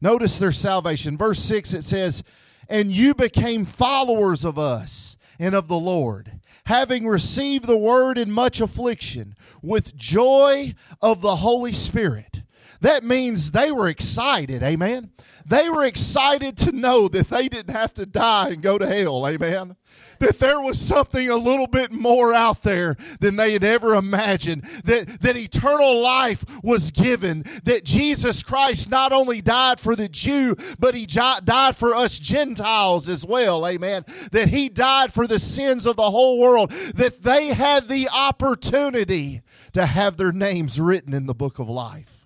Notice 0.00 0.38
their 0.38 0.52
salvation. 0.52 1.16
Verse 1.16 1.40
6 1.40 1.74
it 1.74 1.84
says, 1.84 2.22
And 2.68 2.90
you 2.92 3.14
became 3.14 3.64
followers 3.64 4.44
of 4.44 4.58
us 4.58 5.16
and 5.38 5.54
of 5.54 5.68
the 5.68 5.78
Lord, 5.78 6.40
having 6.66 7.06
received 7.06 7.66
the 7.66 7.76
word 7.76 8.18
in 8.18 8.30
much 8.30 8.60
affliction, 8.60 9.34
with 9.62 9.96
joy 9.96 10.74
of 11.00 11.20
the 11.20 11.36
Holy 11.36 11.72
Spirit. 11.72 12.39
That 12.80 13.04
means 13.04 13.50
they 13.50 13.70
were 13.70 13.88
excited, 13.88 14.62
amen. 14.62 15.10
They 15.44 15.68
were 15.68 15.84
excited 15.84 16.56
to 16.58 16.72
know 16.72 17.08
that 17.08 17.28
they 17.28 17.48
didn't 17.48 17.74
have 17.74 17.92
to 17.94 18.06
die 18.06 18.50
and 18.50 18.62
go 18.62 18.78
to 18.78 18.86
hell, 18.86 19.26
amen? 19.26 19.76
That 20.18 20.38
there 20.38 20.60
was 20.60 20.80
something 20.80 21.28
a 21.28 21.36
little 21.36 21.66
bit 21.66 21.92
more 21.92 22.32
out 22.32 22.62
there 22.62 22.96
than 23.20 23.36
they 23.36 23.52
had 23.52 23.64
ever 23.64 23.94
imagined, 23.94 24.62
that, 24.84 25.20
that 25.20 25.36
eternal 25.36 26.00
life 26.00 26.44
was 26.62 26.90
given, 26.90 27.44
that 27.64 27.84
Jesus 27.84 28.42
Christ 28.42 28.88
not 28.88 29.12
only 29.12 29.42
died 29.42 29.78
for 29.78 29.94
the 29.94 30.08
Jew, 30.08 30.56
but 30.78 30.94
he 30.94 31.04
died 31.04 31.76
for 31.76 31.94
us 31.94 32.18
Gentiles 32.18 33.08
as 33.08 33.26
well, 33.26 33.66
amen, 33.66 34.04
that 34.32 34.48
he 34.48 34.68
died 34.68 35.12
for 35.12 35.26
the 35.26 35.38
sins 35.38 35.84
of 35.84 35.96
the 35.96 36.10
whole 36.10 36.38
world, 36.38 36.70
that 36.70 37.22
they 37.22 37.48
had 37.48 37.88
the 37.88 38.08
opportunity 38.08 39.42
to 39.72 39.86
have 39.86 40.16
their 40.16 40.32
names 40.32 40.80
written 40.80 41.12
in 41.12 41.26
the 41.26 41.34
book 41.34 41.58
of 41.58 41.68
life. 41.68 42.19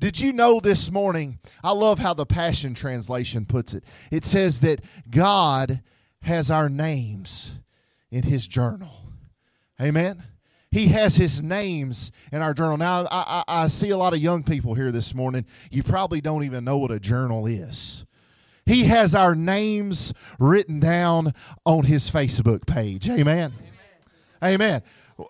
Did 0.00 0.18
you 0.18 0.32
know 0.32 0.60
this 0.60 0.90
morning? 0.90 1.38
I 1.62 1.72
love 1.72 1.98
how 1.98 2.14
the 2.14 2.24
Passion 2.24 2.72
Translation 2.72 3.44
puts 3.44 3.74
it. 3.74 3.84
It 4.10 4.24
says 4.24 4.60
that 4.60 4.80
God 5.10 5.82
has 6.22 6.50
our 6.50 6.70
names 6.70 7.52
in 8.10 8.22
his 8.22 8.46
journal. 8.46 9.12
Amen. 9.80 10.22
He 10.70 10.86
has 10.88 11.16
his 11.16 11.42
names 11.42 12.12
in 12.32 12.40
our 12.40 12.54
journal. 12.54 12.78
Now, 12.78 13.04
I, 13.06 13.44
I, 13.46 13.64
I, 13.64 13.68
see 13.68 13.90
a 13.90 13.96
lot 13.98 14.14
of 14.14 14.20
young 14.20 14.42
people 14.42 14.74
here 14.74 14.90
this 14.90 15.14
morning. 15.14 15.44
You 15.70 15.82
probably 15.82 16.22
don't 16.22 16.44
even 16.44 16.64
know 16.64 16.78
what 16.78 16.90
a 16.90 17.00
journal 17.00 17.46
is. 17.46 18.06
He 18.64 18.84
has 18.84 19.14
our 19.14 19.34
names 19.34 20.14
written 20.38 20.80
down 20.80 21.34
on 21.66 21.84
his 21.84 22.10
Facebook 22.10 22.66
page. 22.66 23.08
Amen. 23.08 23.52
Amen. 24.42 24.54
Amen. 24.54 24.82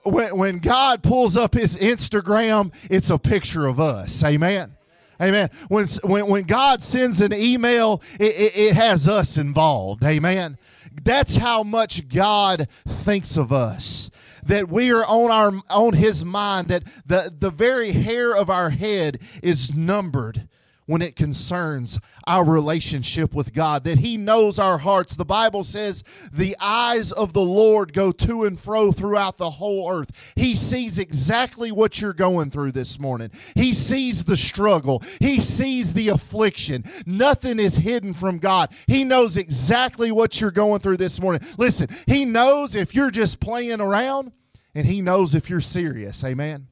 When, 0.04 0.36
when 0.36 0.58
God 0.58 1.02
pulls 1.02 1.36
up 1.36 1.54
his 1.54 1.76
Instagram, 1.76 2.72
it's 2.90 3.10
a 3.10 3.18
picture 3.18 3.66
of 3.66 3.80
us. 3.80 4.22
Amen. 4.24 4.76
Amen. 5.20 5.50
When, 5.68 5.86
when, 6.02 6.26
when 6.26 6.42
God 6.44 6.82
sends 6.82 7.20
an 7.20 7.32
email, 7.32 8.02
it, 8.18 8.34
it, 8.34 8.56
it 8.56 8.74
has 8.74 9.06
us 9.06 9.36
involved. 9.36 10.02
Amen. 10.02 10.56
That's 11.02 11.36
how 11.36 11.62
much 11.62 12.08
God 12.08 12.68
thinks 12.86 13.36
of 13.36 13.52
us. 13.52 14.10
That 14.42 14.68
we 14.68 14.90
are 14.90 15.04
on 15.04 15.30
our 15.30 15.62
on 15.68 15.92
his 15.92 16.24
mind, 16.24 16.68
that 16.68 16.84
the, 17.04 17.32
the 17.38 17.50
very 17.50 17.92
hair 17.92 18.34
of 18.34 18.48
our 18.48 18.70
head 18.70 19.20
is 19.42 19.74
numbered 19.74 20.48
when 20.90 21.02
it 21.02 21.14
concerns 21.14 22.00
our 22.26 22.44
relationship 22.44 23.32
with 23.32 23.54
God, 23.54 23.84
that 23.84 23.98
He 23.98 24.16
knows 24.16 24.58
our 24.58 24.78
hearts. 24.78 25.14
The 25.14 25.24
Bible 25.24 25.62
says 25.62 26.02
the 26.32 26.56
eyes 26.58 27.12
of 27.12 27.32
the 27.32 27.40
Lord 27.40 27.92
go 27.92 28.10
to 28.10 28.42
and 28.42 28.58
fro 28.58 28.90
throughout 28.90 29.36
the 29.36 29.50
whole 29.50 29.88
earth. 29.88 30.10
He 30.34 30.56
sees 30.56 30.98
exactly 30.98 31.70
what 31.70 32.00
you're 32.00 32.12
going 32.12 32.50
through 32.50 32.72
this 32.72 32.98
morning. 32.98 33.30
He 33.54 33.72
sees 33.72 34.24
the 34.24 34.36
struggle, 34.36 35.00
He 35.20 35.38
sees 35.38 35.92
the 35.92 36.08
affliction. 36.08 36.84
Nothing 37.06 37.60
is 37.60 37.76
hidden 37.76 38.12
from 38.12 38.38
God. 38.38 38.72
He 38.88 39.04
knows 39.04 39.36
exactly 39.36 40.10
what 40.10 40.40
you're 40.40 40.50
going 40.50 40.80
through 40.80 40.96
this 40.96 41.20
morning. 41.20 41.40
Listen, 41.56 41.86
He 42.08 42.24
knows 42.24 42.74
if 42.74 42.96
you're 42.96 43.12
just 43.12 43.38
playing 43.38 43.80
around, 43.80 44.32
and 44.74 44.86
He 44.88 45.02
knows 45.02 45.36
if 45.36 45.48
you're 45.48 45.60
serious. 45.60 46.24
Amen. 46.24 46.66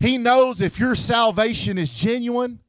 He 0.00 0.18
knows 0.18 0.60
if 0.60 0.78
your 0.78 0.94
salvation 0.94 1.78
is 1.78 1.94
genuine 1.94 2.60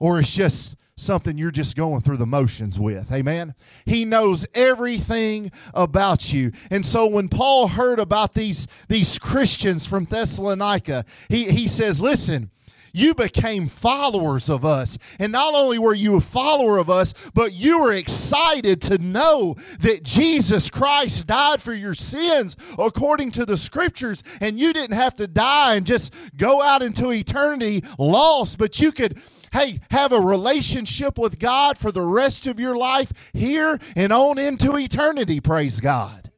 or 0.00 0.18
it's 0.18 0.34
just 0.34 0.74
something 0.96 1.38
you're 1.38 1.50
just 1.50 1.76
going 1.76 2.02
through 2.02 2.18
the 2.18 2.26
motions 2.26 2.78
with. 2.78 3.10
Amen. 3.10 3.54
He 3.86 4.04
knows 4.04 4.46
everything 4.54 5.50
about 5.72 6.32
you. 6.32 6.52
And 6.70 6.84
so 6.84 7.06
when 7.06 7.28
Paul 7.28 7.68
heard 7.68 7.98
about 7.98 8.34
these, 8.34 8.66
these 8.88 9.18
Christians 9.18 9.86
from 9.86 10.04
Thessalonica, 10.04 11.04
he, 11.28 11.50
he 11.50 11.68
says, 11.68 12.00
Listen, 12.00 12.50
you 12.92 13.14
became 13.14 13.68
followers 13.68 14.48
of 14.48 14.64
us. 14.64 14.98
And 15.18 15.32
not 15.32 15.54
only 15.54 15.78
were 15.78 15.94
you 15.94 16.16
a 16.16 16.20
follower 16.20 16.78
of 16.78 16.90
us, 16.90 17.14
but 17.34 17.52
you 17.52 17.80
were 17.80 17.92
excited 17.92 18.82
to 18.82 18.98
know 18.98 19.56
that 19.80 20.02
Jesus 20.02 20.70
Christ 20.70 21.26
died 21.26 21.62
for 21.62 21.72
your 21.72 21.94
sins 21.94 22.56
according 22.78 23.30
to 23.32 23.46
the 23.46 23.56
scriptures. 23.56 24.22
And 24.40 24.58
you 24.58 24.72
didn't 24.72 24.96
have 24.96 25.14
to 25.16 25.26
die 25.26 25.76
and 25.76 25.86
just 25.86 26.12
go 26.36 26.62
out 26.62 26.82
into 26.82 27.10
eternity 27.10 27.84
lost, 27.98 28.58
but 28.58 28.80
you 28.80 28.92
could 28.92 29.20
hey, 29.52 29.80
have 29.90 30.12
a 30.12 30.20
relationship 30.20 31.18
with 31.18 31.38
God 31.38 31.78
for 31.78 31.92
the 31.92 32.02
rest 32.02 32.46
of 32.46 32.60
your 32.60 32.76
life 32.76 33.12
here 33.32 33.78
and 33.96 34.12
on 34.12 34.38
into 34.38 34.76
eternity, 34.76 35.40
praise 35.40 35.80
God. 35.80 36.30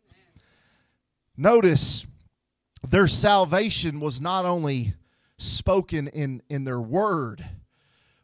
Notice 1.37 2.07
their 2.87 3.07
salvation 3.07 4.01
was 4.01 4.21
not 4.21 4.45
only 4.45 4.95
spoken 5.39 6.09
in, 6.09 6.43
in 6.49 6.65
their 6.65 6.81
word, 6.81 7.45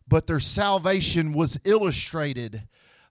but 0.07 0.27
their 0.27 0.41
salvation 0.41 1.33
was 1.33 1.59
illustrated 1.65 2.63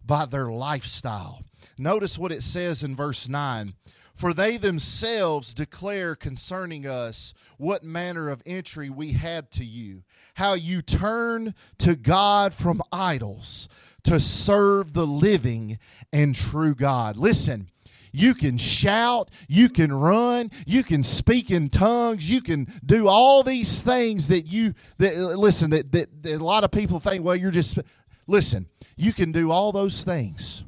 by 0.04 0.26
their 0.26 0.50
lifestyle. 0.50 1.44
Notice 1.78 2.18
what 2.18 2.32
it 2.32 2.44
says 2.44 2.84
in 2.84 2.96
verse 2.96 3.28
9 3.28 3.74
For 4.18 4.34
they 4.34 4.58
themselves 4.58 5.54
declare 5.54 6.16
concerning 6.16 6.88
us 6.88 7.36
what 7.58 7.84
manner 7.84 8.30
of 8.30 8.42
entry 8.48 8.90
we 8.90 9.12
had 9.12 9.52
to 9.52 9.64
you, 9.64 10.02
how 10.34 10.56
you 10.56 10.82
turn 10.82 11.54
to 11.78 11.96
God 11.96 12.52
from 12.52 12.82
idols 12.92 13.70
to 14.06 14.20
serve 14.20 14.94
the 14.94 15.06
living 15.06 15.78
and 16.12 16.34
true 16.34 16.74
God. 16.74 17.16
Listen, 17.16 17.70
you 18.12 18.34
can 18.34 18.58
shout, 18.58 19.30
you 19.48 19.70
can 19.70 19.94
run, 19.94 20.50
you 20.66 20.84
can 20.84 21.04
speak 21.04 21.52
in 21.52 21.70
tongues, 21.70 22.28
you 22.28 22.42
can 22.42 22.74
do 22.84 23.08
all 23.08 23.44
these 23.44 23.84
things 23.84 24.30
that 24.30 24.48
you 24.48 24.74
that 24.98 25.16
listen 25.16 25.70
that, 25.70 25.92
that, 25.92 26.24
that 26.24 26.42
a 26.42 26.44
lot 26.44 26.64
of 26.64 26.72
people 26.72 27.00
think, 27.00 27.24
well, 27.24 27.36
you're 27.36 27.52
just 27.52 27.78
listen, 28.26 28.66
you 28.96 29.14
can 29.14 29.32
do 29.32 29.52
all 29.52 29.72
those 29.72 30.04
things. 30.04 30.64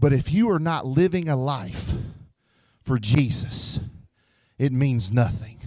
But 0.00 0.14
if 0.14 0.32
you 0.32 0.50
are 0.50 0.58
not 0.58 0.86
living 0.86 1.28
a 1.28 1.36
life 1.36 1.92
for 2.82 2.98
Jesus, 2.98 3.78
it 4.58 4.72
means 4.72 5.12
nothing. 5.12 5.60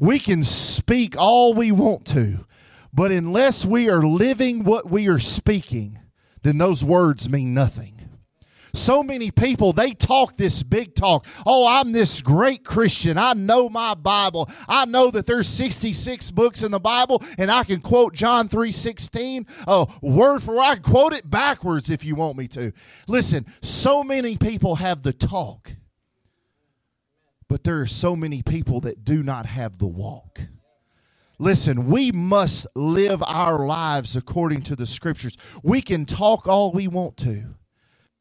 We 0.00 0.18
can 0.18 0.42
speak 0.42 1.16
all 1.16 1.54
we 1.54 1.70
want 1.70 2.04
to, 2.06 2.44
but 2.92 3.12
unless 3.12 3.64
we 3.64 3.88
are 3.88 4.04
living 4.04 4.64
what 4.64 4.90
we 4.90 5.06
are 5.06 5.20
speaking, 5.20 6.00
then 6.42 6.58
those 6.58 6.82
words 6.82 7.28
mean 7.28 7.54
nothing. 7.54 7.91
So 8.74 9.02
many 9.02 9.30
people, 9.30 9.72
they 9.72 9.92
talk 9.92 10.36
this 10.38 10.62
big 10.62 10.94
talk. 10.94 11.26
Oh, 11.44 11.66
I'm 11.66 11.92
this 11.92 12.22
great 12.22 12.64
Christian. 12.64 13.18
I 13.18 13.34
know 13.34 13.68
my 13.68 13.94
Bible. 13.94 14.50
I 14.66 14.86
know 14.86 15.10
that 15.10 15.26
there's 15.26 15.46
66 15.48 16.30
books 16.30 16.62
in 16.62 16.70
the 16.70 16.80
Bible, 16.80 17.22
and 17.36 17.50
I 17.50 17.64
can 17.64 17.80
quote 17.80 18.14
John 18.14 18.48
3.16, 18.48 19.46
oh, 19.66 19.94
word 20.00 20.42
for 20.42 20.54
word. 20.54 20.62
I 20.62 20.74
can 20.74 20.84
quote 20.84 21.12
it 21.12 21.28
backwards 21.28 21.90
if 21.90 22.02
you 22.04 22.14
want 22.14 22.38
me 22.38 22.48
to. 22.48 22.72
Listen, 23.06 23.44
so 23.60 24.02
many 24.02 24.38
people 24.38 24.76
have 24.76 25.02
the 25.02 25.12
talk, 25.12 25.72
but 27.48 27.64
there 27.64 27.80
are 27.80 27.86
so 27.86 28.16
many 28.16 28.42
people 28.42 28.80
that 28.80 29.04
do 29.04 29.22
not 29.22 29.44
have 29.44 29.78
the 29.78 29.86
walk. 29.86 30.40
Listen, 31.38 31.86
we 31.86 32.10
must 32.10 32.66
live 32.74 33.22
our 33.24 33.66
lives 33.66 34.16
according 34.16 34.62
to 34.62 34.76
the 34.76 34.86
scriptures. 34.86 35.36
We 35.62 35.82
can 35.82 36.06
talk 36.06 36.46
all 36.46 36.72
we 36.72 36.88
want 36.88 37.16
to. 37.18 37.56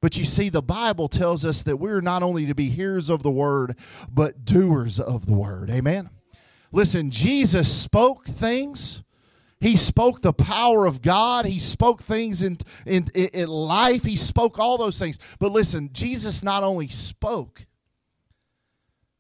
But 0.01 0.17
you 0.17 0.25
see, 0.25 0.49
the 0.49 0.63
Bible 0.63 1.07
tells 1.07 1.45
us 1.45 1.61
that 1.63 1.77
we're 1.77 2.01
not 2.01 2.23
only 2.23 2.47
to 2.47 2.55
be 2.55 2.69
hearers 2.69 3.09
of 3.09 3.21
the 3.21 3.31
word, 3.31 3.77
but 4.11 4.43
doers 4.43 4.99
of 4.99 5.27
the 5.27 5.33
word. 5.35 5.69
Amen. 5.69 6.09
Listen, 6.71 7.11
Jesus 7.11 7.71
spoke 7.71 8.25
things. 8.25 9.03
He 9.59 9.77
spoke 9.77 10.23
the 10.23 10.33
power 10.33 10.87
of 10.87 11.03
God. 11.03 11.45
He 11.45 11.59
spoke 11.59 12.01
things 12.01 12.41
in, 12.41 12.57
in, 12.85 13.09
in 13.13 13.47
life. 13.47 14.03
He 14.03 14.15
spoke 14.15 14.57
all 14.57 14.79
those 14.79 14.97
things. 14.97 15.19
But 15.37 15.51
listen, 15.51 15.91
Jesus 15.93 16.41
not 16.41 16.63
only 16.63 16.87
spoke, 16.87 17.67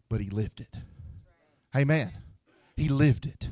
but 0.09 0.19
he 0.19 0.31
lived 0.31 0.61
it. 0.61 0.75
Amen. 1.75 2.11
He 2.75 2.89
lived 2.89 3.27
it. 3.27 3.49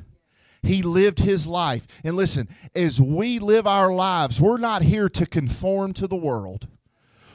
He 0.62 0.82
lived 0.82 1.20
his 1.20 1.46
life. 1.46 1.86
And 2.02 2.16
listen, 2.16 2.48
as 2.74 3.00
we 3.00 3.38
live 3.38 3.68
our 3.68 3.92
lives, 3.92 4.40
we're 4.40 4.58
not 4.58 4.82
here 4.82 5.08
to 5.10 5.26
conform 5.26 5.92
to 5.94 6.08
the 6.08 6.16
world. 6.16 6.66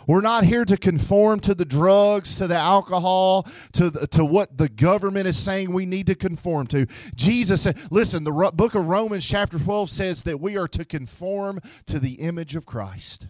We're 0.07 0.21
not 0.21 0.45
here 0.45 0.65
to 0.65 0.77
conform 0.77 1.39
to 1.41 1.55
the 1.55 1.65
drugs, 1.65 2.35
to 2.35 2.47
the 2.47 2.57
alcohol, 2.57 3.47
to, 3.73 3.89
the, 3.89 4.07
to 4.07 4.23
what 4.23 4.57
the 4.57 4.69
government 4.69 5.27
is 5.27 5.37
saying 5.37 5.71
we 5.71 5.85
need 5.85 6.07
to 6.07 6.15
conform 6.15 6.67
to. 6.67 6.87
Jesus 7.15 7.63
said, 7.63 7.77
listen, 7.91 8.23
the 8.23 8.51
book 8.53 8.75
of 8.75 8.87
Romans, 8.87 9.25
chapter 9.25 9.57
12, 9.57 9.89
says 9.89 10.23
that 10.23 10.39
we 10.39 10.57
are 10.57 10.67
to 10.67 10.85
conform 10.85 11.59
to 11.87 11.99
the 11.99 12.13
image 12.13 12.55
of 12.55 12.65
Christ. 12.65 13.27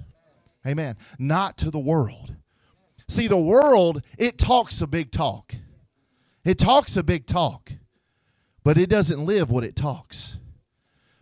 Amen. 0.67 0.97
Not 1.17 1.57
to 1.59 1.71
the 1.71 1.79
world. 1.79 2.35
See, 3.07 3.27
the 3.27 3.37
world, 3.37 4.01
it 4.17 4.37
talks 4.37 4.81
a 4.81 4.87
big 4.87 5.11
talk. 5.11 5.55
It 6.43 6.57
talks 6.57 6.97
a 6.97 7.03
big 7.03 7.25
talk 7.25 7.73
but 8.65 8.79
it 8.79 8.89
doesn't 8.89 9.23
live 9.23 9.51
what 9.51 9.63
it 9.63 9.75
talks. 9.75 10.37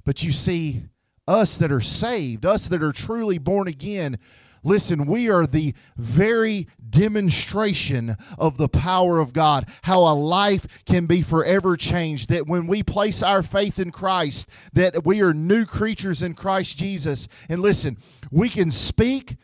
But 0.06 0.24
you 0.24 0.32
see, 0.32 0.86
us 1.28 1.58
that 1.58 1.74
are 1.74 1.82
saved, 1.82 2.46
us 2.46 2.70
that 2.70 2.82
are 2.82 2.94
truly 2.94 3.38
born 3.38 3.68
again, 3.68 4.18
listen, 4.64 5.06
we 5.06 5.30
are 5.30 5.46
the 5.46 5.74
very 5.98 6.68
demonstration 6.90 8.16
of 8.38 8.58
the 8.58 8.70
power 8.70 9.20
of 9.20 9.34
God, 9.34 9.68
how 9.84 10.02
a 10.02 10.14
life 10.14 10.68
can 10.86 11.06
be 11.06 11.22
forever 11.22 11.76
changed, 11.76 12.30
that 12.30 12.48
when 12.48 12.68
we 12.68 12.84
place 12.84 13.22
our 13.24 13.44
faith 13.44 13.80
in 13.80 13.92
Christ, 13.92 14.48
that 14.74 15.06
we 15.06 15.22
are 15.22 15.34
new 15.34 15.66
creatures 15.66 16.22
in 16.22 16.34
Christ 16.34 16.78
Jesus. 16.78 17.28
And 17.50 17.62
listen, 17.62 17.98
we 18.32 18.50
can 18.50 18.72
speak, 18.72 19.38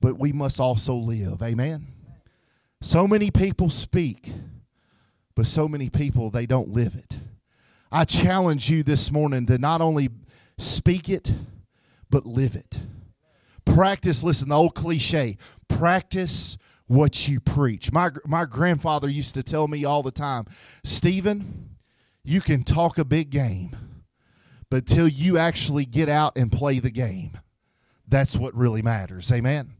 but 0.00 0.18
we 0.18 0.32
must 0.32 0.60
also 0.60 0.94
live. 0.94 1.42
Amen. 1.42 1.88
So 2.82 3.06
many 3.06 3.30
people 3.30 3.68
speak, 3.68 4.32
but 5.34 5.46
so 5.46 5.68
many 5.68 5.90
people 5.90 6.30
they 6.30 6.46
don't 6.46 6.70
live 6.70 6.94
it. 6.94 7.18
I 7.92 8.04
challenge 8.04 8.70
you 8.70 8.82
this 8.82 9.10
morning 9.10 9.46
to 9.46 9.58
not 9.58 9.80
only 9.80 10.10
speak 10.58 11.08
it, 11.08 11.32
but 12.08 12.24
live 12.24 12.54
it. 12.54 12.80
Practice, 13.74 14.22
listen, 14.22 14.48
the 14.48 14.56
old 14.56 14.74
cliche 14.74 15.36
practice 15.68 16.58
what 16.86 17.28
you 17.28 17.38
preach. 17.40 17.92
My, 17.92 18.10
my 18.26 18.44
grandfather 18.44 19.08
used 19.08 19.34
to 19.36 19.42
tell 19.42 19.68
me 19.68 19.84
all 19.84 20.02
the 20.02 20.10
time 20.10 20.46
Stephen, 20.82 21.76
you 22.24 22.40
can 22.40 22.64
talk 22.64 22.98
a 22.98 23.04
big 23.04 23.30
game, 23.30 23.74
but 24.70 24.86
till 24.86 25.08
you 25.08 25.38
actually 25.38 25.84
get 25.84 26.08
out 26.08 26.36
and 26.36 26.50
play 26.50 26.80
the 26.80 26.90
game, 26.90 27.38
that's 28.08 28.36
what 28.36 28.54
really 28.54 28.82
matters. 28.82 29.30
Amen. 29.30 29.74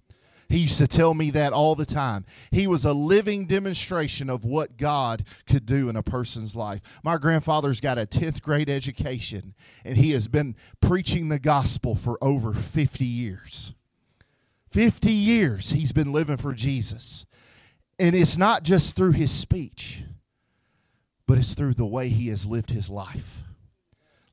He 0.49 0.59
used 0.59 0.79
to 0.79 0.89
tell 0.89 1.15
me 1.15 1.31
that 1.31 1.53
all 1.53 1.75
the 1.75 1.87
time. 1.87 2.25
He 2.51 2.67
was 2.67 2.85
a 2.85 2.93
living 2.93 3.47
demonstration 3.47 4.31
of 4.31 4.45
what 4.45 4.77
God 4.77 5.25
could 5.47 5.65
do 5.67 5.89
in 5.89 5.97
a 5.97 6.03
person's 6.03 6.57
life. 6.57 6.81
My 7.05 7.19
grandfather's 7.19 7.81
got 7.81 7.99
a 7.99 8.07
10th 8.07 8.43
grade 8.43 8.69
education, 8.69 9.55
and 9.85 9.97
he 9.97 10.11
has 10.11 10.27
been 10.27 10.57
preaching 10.81 11.29
the 11.29 11.39
gospel 11.39 11.95
for 11.95 12.19
over 12.21 12.53
50 12.53 13.05
years. 13.05 13.75
50 14.71 15.13
years 15.13 15.71
he's 15.71 15.93
been 15.93 16.13
living 16.13 16.37
for 16.37 16.53
Jesus. 16.53 17.27
And 17.99 18.15
it's 18.15 18.39
not 18.39 18.63
just 18.63 18.97
through 18.97 19.13
his 19.13 19.31
speech, 19.31 20.05
but 21.27 21.39
it's 21.39 21.55
through 21.55 21.75
the 21.75 21.87
way 21.87 22.09
he 22.09 22.29
has 22.29 22.47
lived 22.47 22.71
his 22.71 22.89
life. 22.89 23.43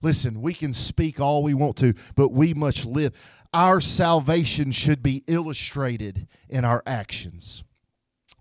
Listen, 0.02 0.42
we 0.42 0.54
can 0.54 0.74
speak 0.74 1.20
all 1.20 1.44
we 1.44 1.54
want 1.54 1.76
to, 1.78 1.94
but 2.16 2.32
we 2.32 2.54
must 2.54 2.86
live 2.86 3.14
our 3.54 3.80
salvation 3.82 4.72
should 4.72 5.02
be 5.02 5.24
illustrated 5.28 6.28
in 6.50 6.66
our 6.66 6.84
actions. 6.86 7.64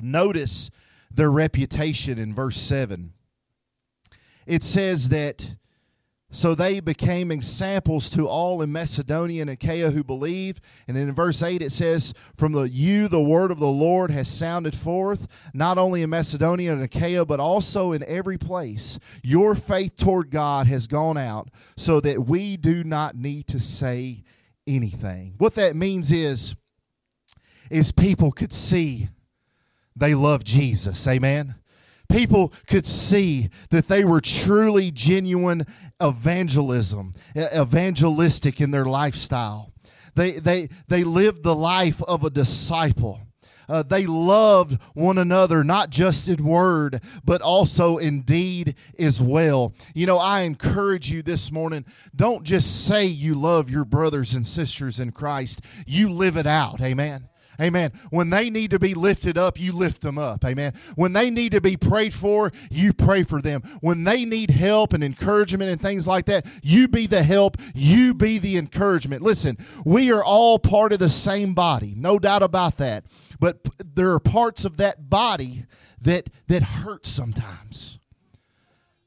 Notice 0.01 0.71
their 1.11 1.31
reputation 1.31 2.19
in 2.19 2.35
verse 2.35 2.61
7. 2.61 3.13
It 4.47 4.63
says 4.63 5.09
that 5.09 5.55
so 6.33 6.55
they 6.55 6.81
became 6.81 7.31
examples 7.31 8.11
to 8.11 8.27
all 8.27 8.61
in 8.61 8.73
Macedonia 8.73 9.43
and 9.43 9.51
Achaia 9.51 9.93
who 9.93 10.03
believe. 10.03 10.61
And 10.89 10.97
in 10.97 11.13
verse 11.15 11.43
8 11.43 11.63
it 11.63 11.71
says, 11.71 12.13
From 12.37 12.53
the 12.53 12.63
you 12.63 13.09
the 13.09 13.21
word 13.21 13.51
of 13.51 13.61
the 13.61 13.67
Lord 13.67 14.11
has 14.11 14.29
sounded 14.29 14.75
forth, 14.75 15.29
not 15.55 15.79
only 15.79 16.03
in 16.03 16.11
Macedonia 16.11 16.73
and 16.73 16.83
Achaia, 16.83 17.25
but 17.25 17.39
also 17.39 17.93
in 17.93 18.03
every 18.05 18.39
place. 18.39 18.99
Your 19.23 19.55
faith 19.55 19.97
toward 19.97 20.31
God 20.31 20.67
has 20.67 20.87
gone 20.87 21.17
out, 21.17 21.49
so 21.77 22.01
that 22.01 22.27
we 22.27 22.57
do 22.57 22.83
not 22.83 23.15
need 23.15 23.47
to 23.49 23.61
say 23.61 24.25
anything. 24.67 25.35
What 25.39 25.55
that 25.55 25.77
means 25.77 26.11
is 26.11 26.57
is 27.71 27.93
people 27.93 28.31
could 28.31 28.53
see 28.53 29.09
they 29.95 30.15
love 30.15 30.45
Jesus. 30.45 31.07
Amen. 31.07 31.57
People 32.09 32.53
could 32.67 32.87
see 32.87 33.51
that 33.71 33.89
they 33.89 34.05
were 34.05 34.21
truly 34.21 34.91
genuine 34.91 35.67
evangelism, 36.01 37.15
evangelistic 37.37 38.61
in 38.61 38.71
their 38.71 38.85
lifestyle. 38.85 39.73
They 40.15 40.33
they 40.33 40.69
they 40.89 41.05
lived 41.05 41.43
the 41.43 41.55
life 41.55 42.03
of 42.03 42.25
a 42.25 42.31
disciple. 42.31 43.21
Uh, 43.69 43.83
they 43.83 44.07
loved 44.07 44.81
one 44.95 45.19
another, 45.19 45.65
not 45.65 45.91
just 45.91 46.29
in 46.29 46.45
word, 46.45 47.01
but 47.25 47.43
also 47.43 47.99
in 47.99 48.23
deed 48.23 48.77
as 48.99 49.21
well. 49.21 49.75
You 49.95 50.07
know, 50.07 50.19
I 50.19 50.43
encourage 50.43 51.11
you 51.11 51.23
this 51.23 51.51
morning 51.51 51.85
don't 52.15 52.45
just 52.45 52.87
say 52.87 53.07
you 53.07 53.35
love 53.35 53.69
your 53.69 53.85
brothers 53.85 54.35
and 54.35 54.47
sisters 54.47 55.01
in 55.01 55.13
Christ, 55.13 55.61
you 55.87 56.09
live 56.09 56.37
it 56.37 56.47
out. 56.47 56.81
Amen. 56.81 57.29
Amen. 57.61 57.93
When 58.11 58.31
they 58.31 58.51
need 58.51 58.71
to 58.71 58.79
be 58.79 58.95
lifted 58.95 59.39
up, 59.39 59.59
you 59.59 59.73
lift 59.73 60.03
them 60.03 60.19
up. 60.19 60.45
Amen. 60.45 60.75
When 60.95 61.13
they 61.13 61.31
need 61.31 61.53
to 61.53 61.61
be 61.61 61.77
prayed 61.77 62.15
for, 62.15 62.53
you 62.71 62.93
pray 62.93 63.23
for 63.23 63.41
them. 63.41 63.63
When 63.81 64.05
they 64.05 64.25
need 64.25 64.51
help 64.51 64.93
and 64.93 65.03
encouragement 65.03 65.71
and 65.71 65.81
things 65.81 66.07
like 66.07 66.27
that, 66.27 66.47
you 66.63 66.89
be 66.89 67.07
the 67.07 67.23
help, 67.23 67.57
you 67.75 68.15
be 68.15 68.39
the 68.39 68.57
encouragement. 68.57 69.23
Listen, 69.23 69.57
we 69.85 70.13
are 70.13 70.25
all 70.25 70.59
part 70.59 70.93
of 70.93 70.99
the 70.99 71.09
same 71.09 71.55
body, 71.55 71.95
no 71.97 72.19
doubt 72.19 72.43
about 72.43 72.77
that. 72.77 73.05
But 73.41 73.67
there 73.95 74.13
are 74.13 74.21
parts 74.21 74.65
of 74.65 74.77
that 74.77 75.09
body 75.09 75.67
that 76.01 76.29
that 76.49 76.63
hurt 76.63 77.07
sometimes 77.07 77.99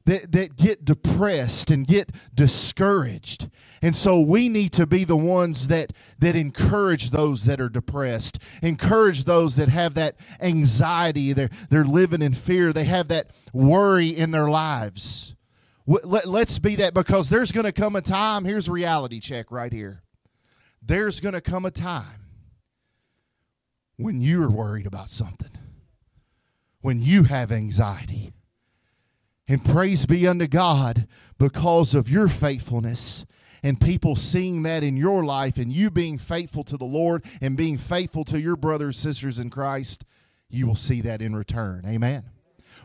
that, 0.06 0.32
that 0.32 0.56
get 0.56 0.84
depressed 0.84 1.70
and 1.70 1.86
get 1.86 2.10
discouraged. 2.34 3.50
And 3.82 3.94
so 3.94 4.20
we 4.20 4.48
need 4.48 4.72
to 4.72 4.86
be 4.86 5.04
the 5.04 5.16
ones 5.16 5.68
that, 5.68 5.92
that 6.18 6.36
encourage 6.36 7.10
those 7.10 7.44
that 7.44 7.60
are 7.60 7.68
depressed, 7.68 8.38
encourage 8.62 9.24
those 9.24 9.56
that 9.56 9.68
have 9.68 9.94
that 9.94 10.16
anxiety, 10.40 11.32
they're, 11.32 11.50
they're 11.68 11.84
living 11.84 12.22
in 12.22 12.34
fear, 12.34 12.72
they 12.72 12.84
have 12.84 13.08
that 13.08 13.30
worry 13.52 14.08
in 14.08 14.30
their 14.30 14.48
lives. 14.48 15.34
Let, 15.86 16.26
let's 16.26 16.58
be 16.58 16.76
that 16.76 16.94
because 16.94 17.28
there's 17.28 17.52
going 17.52 17.64
to 17.64 17.72
come 17.72 17.96
a 17.96 18.00
time, 18.00 18.44
here's 18.44 18.68
a 18.68 18.72
reality 18.72 19.20
check 19.20 19.50
right 19.50 19.72
here. 19.72 20.02
There's 20.82 21.20
going 21.20 21.34
to 21.34 21.40
come 21.40 21.64
a 21.64 21.70
time 21.70 22.26
when 23.96 24.20
you're 24.20 24.50
worried 24.50 24.86
about 24.86 25.10
something, 25.10 25.50
when 26.80 27.02
you 27.02 27.24
have 27.24 27.52
anxiety 27.52 28.32
and 29.50 29.64
praise 29.64 30.06
be 30.06 30.28
unto 30.28 30.46
God 30.46 31.08
because 31.36 31.92
of 31.92 32.08
your 32.08 32.28
faithfulness 32.28 33.26
and 33.64 33.80
people 33.80 34.14
seeing 34.14 34.62
that 34.62 34.84
in 34.84 34.96
your 34.96 35.24
life 35.24 35.56
and 35.56 35.72
you 35.72 35.90
being 35.90 36.18
faithful 36.18 36.62
to 36.62 36.76
the 36.76 36.84
Lord 36.84 37.24
and 37.40 37.56
being 37.56 37.76
faithful 37.76 38.24
to 38.26 38.40
your 38.40 38.54
brothers 38.54 38.96
sisters 38.96 39.40
in 39.40 39.50
Christ, 39.50 40.04
you 40.48 40.68
will 40.68 40.76
see 40.76 41.00
that 41.00 41.20
in 41.20 41.34
return. 41.34 41.84
Amen. 41.84 42.22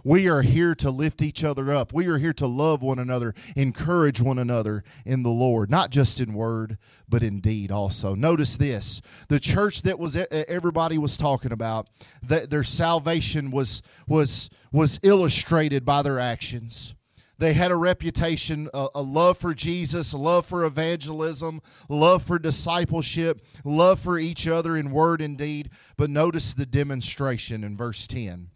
We 0.05 0.29
are 0.29 0.43
here 0.43 0.75
to 0.75 0.91
lift 0.91 1.23
each 1.23 1.43
other 1.43 1.73
up. 1.73 1.91
We 1.91 2.05
are 2.05 2.19
here 2.19 2.31
to 2.33 2.45
love 2.45 2.83
one 2.83 2.99
another, 2.99 3.33
encourage 3.55 4.21
one 4.21 4.37
another 4.37 4.83
in 5.03 5.23
the 5.23 5.31
Lord, 5.31 5.71
not 5.71 5.89
just 5.89 6.21
in 6.21 6.35
word, 6.35 6.77
but 7.09 7.23
in 7.23 7.41
deed 7.41 7.71
also. 7.71 8.13
Notice 8.13 8.55
this 8.55 9.01
the 9.29 9.39
church 9.39 9.81
that 9.81 9.97
was 9.97 10.15
everybody 10.15 10.99
was 10.99 11.17
talking 11.17 11.51
about, 11.51 11.87
that 12.21 12.51
their 12.51 12.63
salvation 12.63 13.49
was, 13.49 13.81
was, 14.07 14.51
was 14.71 14.99
illustrated 15.01 15.83
by 15.85 16.03
their 16.03 16.19
actions. 16.19 16.93
They 17.39 17.53
had 17.53 17.71
a 17.71 17.75
reputation, 17.75 18.69
a, 18.75 18.87
a, 18.93 19.01
love 19.01 19.39
for 19.39 19.55
Jesus, 19.55 20.13
a 20.13 20.17
love 20.19 20.45
for 20.45 20.63
evangelism, 20.63 21.61
love 21.89 22.21
for 22.21 22.37
discipleship, 22.37 23.41
love 23.63 23.99
for 23.99 24.19
each 24.19 24.47
other 24.47 24.77
in 24.77 24.91
word 24.91 25.19
and 25.19 25.35
deed. 25.35 25.71
But 25.97 26.11
notice 26.11 26.53
the 26.53 26.67
demonstration 26.67 27.63
in 27.63 27.75
verse 27.75 28.05
10. 28.05 28.51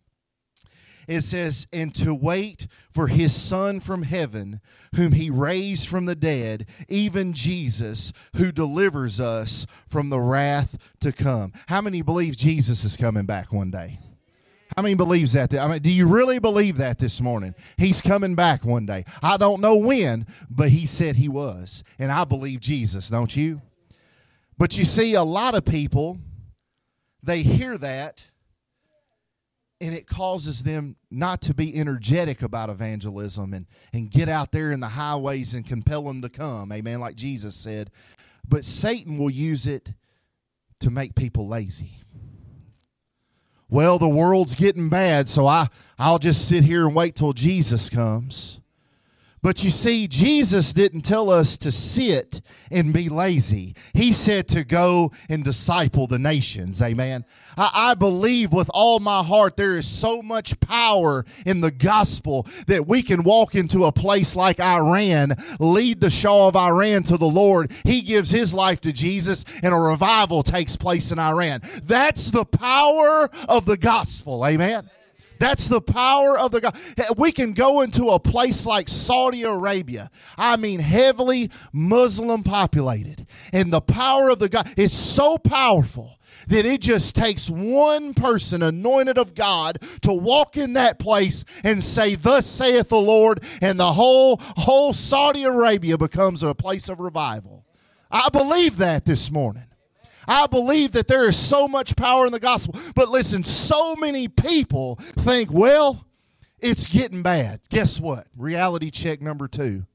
It 1.09 1.23
says, 1.23 1.65
And 1.73 1.93
to 1.95 2.13
wait 2.13 2.67
for 2.91 3.07
his 3.07 3.33
Son 3.35 3.79
from 3.79 4.03
heaven, 4.03 4.61
whom 4.95 5.13
he 5.13 5.31
raised 5.31 5.89
from 5.89 6.05
the 6.05 6.15
dead, 6.15 6.67
even 6.87 7.33
Jesus, 7.33 8.13
who 8.35 8.51
delivers 8.51 9.19
us 9.19 9.65
from 9.87 10.11
the 10.11 10.19
wrath 10.19 10.77
to 10.99 11.11
come. 11.11 11.51
How 11.67 11.81
many 11.81 12.03
believe 12.03 12.37
Jesus 12.37 12.83
is 12.83 12.95
coming 12.95 13.25
back 13.25 13.51
one 13.51 13.71
day? 13.71 13.99
How 14.77 14.83
many 14.83 14.93
believes 14.93 15.33
that? 15.33 15.51
I 15.55 15.67
mean, 15.67 15.81
do 15.81 15.91
you 15.91 16.07
really 16.07 16.37
believe 16.37 16.77
that 16.77 16.99
this 16.99 17.19
morning? 17.19 17.55
He's 17.75 18.03
coming 18.03 18.35
back 18.35 18.63
one 18.63 18.85
day. 18.85 19.03
I 19.23 19.37
don't 19.37 19.61
know 19.61 19.77
when, 19.77 20.27
but 20.47 20.69
he 20.69 20.85
said 20.85 21.15
he 21.15 21.27
was. 21.27 21.83
And 21.97 22.11
I 22.11 22.23
believe 22.23 22.59
Jesus, 22.59 23.09
don't 23.09 23.35
you? 23.35 23.63
But 24.59 24.77
you 24.77 24.85
see, 24.85 25.15
a 25.15 25.23
lot 25.23 25.55
of 25.55 25.65
people, 25.65 26.19
they 27.23 27.41
hear 27.41 27.79
that 27.79 28.25
and 29.81 29.93
it 29.93 30.07
causes 30.07 30.63
them 30.63 30.95
not 31.09 31.41
to 31.41 31.53
be 31.53 31.75
energetic 31.75 32.41
about 32.41 32.69
evangelism 32.69 33.53
and, 33.53 33.65
and 33.93 34.11
get 34.11 34.27
out 34.27 34.51
there 34.51 34.71
in 34.71 34.79
the 34.79 34.89
highways 34.89 35.53
and 35.53 35.65
compel 35.65 36.03
them 36.03 36.21
to 36.21 36.29
come. 36.29 36.71
Amen, 36.71 36.99
like 36.99 37.15
Jesus 37.15 37.55
said. 37.55 37.91
But 38.47 38.65
Satan 38.65 39.17
will 39.17 39.29
use 39.29 39.65
it 39.65 39.93
to 40.79 40.89
make 40.89 41.15
people 41.15 41.47
lazy 41.47 41.99
well, 43.69 43.99
the 43.99 44.09
world's 44.09 44.55
getting 44.55 44.89
bad, 44.89 45.29
so 45.29 45.45
I, 45.45 45.67
I'll 45.97 46.17
just 46.17 46.47
sit 46.47 46.63
here 46.63 46.87
and 46.87 46.95
wait 46.95 47.15
till 47.15 47.33
Jesus 47.33 47.89
comes. 47.89 48.58
But 49.41 49.63
you 49.63 49.69
see, 49.69 50.07
Jesus 50.07 50.73
didn't 50.73 51.01
tell 51.01 51.29
us 51.29 51.57
to 51.59 51.71
sit 51.71 52.41
and 52.71 52.93
be 52.93 53.07
lazy. 53.07 53.73
He 53.93 54.11
said 54.11 54.47
to 54.49 54.65
go 54.65 55.11
and 55.29 55.43
disciple 55.43 56.07
the 56.07 56.19
nations. 56.19 56.81
Amen. 56.81 57.23
I, 57.57 57.71
I, 57.73 57.93
believe 57.93 58.51
with 58.51 58.69
all 58.73 58.99
my 58.99 59.23
heart 59.23 59.55
there 59.55 59.77
is 59.77 59.87
so 59.87 60.21
much 60.21 60.59
power 60.59 61.25
in 61.45 61.61
the 61.61 61.71
gospel 61.71 62.47
that 62.67 62.87
we 62.87 63.01
can 63.01 63.23
walk 63.23 63.55
into 63.55 63.85
a 63.85 63.91
place 63.91 64.35
like 64.35 64.59
Iran, 64.59 65.35
lead 65.59 66.01
the 66.01 66.09
Shah 66.09 66.49
of 66.49 66.55
Iran 66.55 67.03
to 67.03 67.17
the 67.17 67.25
Lord. 67.25 67.71
He 67.85 68.01
gives 68.01 68.31
his 68.31 68.53
life 68.53 68.81
to 68.81 68.91
Jesus, 68.91 69.45
and 69.63 69.73
a 69.73 69.77
revival 69.77 70.43
takes 70.43 70.75
place 70.75 71.11
in 71.11 71.19
Iran. 71.19 71.61
That's 71.83 72.29
the 72.29 72.45
power 72.45 73.29
of 73.47 73.65
the 73.65 73.77
gospel. 73.77 74.45
Amen. 74.45 74.89
That's 75.39 75.67
the 75.67 75.81
power 75.81 76.37
of 76.37 76.51
the 76.51 76.61
God. 76.61 76.77
We 77.17 77.31
can 77.31 77.53
go 77.53 77.81
into 77.81 78.09
a 78.09 78.19
place 78.19 78.65
like 78.65 78.89
Saudi 78.89 79.43
Arabia. 79.43 80.11
I 80.37 80.57
mean, 80.57 80.79
heavily 80.79 81.49
Muslim 81.71 82.43
populated. 82.43 83.25
And 83.53 83.71
the 83.71 83.81
power 83.81 84.29
of 84.29 84.39
the 84.39 84.49
God 84.49 84.71
is 84.77 84.91
so 84.91 85.37
powerful 85.37 86.19
that 86.47 86.65
it 86.65 86.81
just 86.81 87.15
takes 87.15 87.49
one 87.49 88.13
person 88.13 88.61
anointed 88.61 89.17
of 89.17 89.35
God 89.35 89.79
to 90.01 90.11
walk 90.11 90.57
in 90.57 90.73
that 90.73 90.99
place 90.99 91.45
and 91.63 91.83
say, 91.83 92.15
Thus 92.15 92.45
saith 92.45 92.89
the 92.89 92.97
Lord, 92.99 93.43
and 93.61 93.79
the 93.79 93.93
whole, 93.93 94.37
whole 94.41 94.93
Saudi 94.93 95.43
Arabia 95.43 95.97
becomes 95.97 96.43
a 96.43 96.53
place 96.53 96.89
of 96.89 96.99
revival. 96.99 97.65
I 98.11 98.29
believe 98.29 98.77
that 98.77 99.05
this 99.05 99.31
morning. 99.31 99.63
I 100.29 100.45
believe 100.45 100.91
that 100.91 101.07
there 101.07 101.27
is 101.27 101.35
so 101.35 101.67
much 101.67 101.95
power 101.95 102.27
in 102.27 102.31
the 102.31 102.39
gospel. 102.39 102.79
But 102.93 103.09
listen, 103.09 103.43
so 103.43 103.95
many 103.95 104.27
people 104.27 104.95
think, 105.17 105.51
well, 105.51 106.05
it's 106.59 106.85
getting 106.85 107.23
bad. 107.23 107.61
Guess 107.69 107.99
what? 107.99 108.27
Reality 108.37 108.91
check 108.91 109.21
number 109.21 109.47
two 109.47 109.85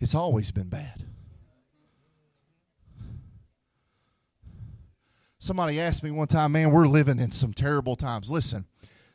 it's 0.00 0.16
always 0.16 0.50
been 0.50 0.68
bad. 0.68 1.04
Somebody 5.38 5.78
asked 5.78 6.02
me 6.02 6.10
one 6.10 6.26
time, 6.26 6.52
man, 6.52 6.72
we're 6.72 6.86
living 6.86 7.20
in 7.20 7.30
some 7.30 7.52
terrible 7.52 7.94
times. 7.94 8.30
Listen, 8.30 8.64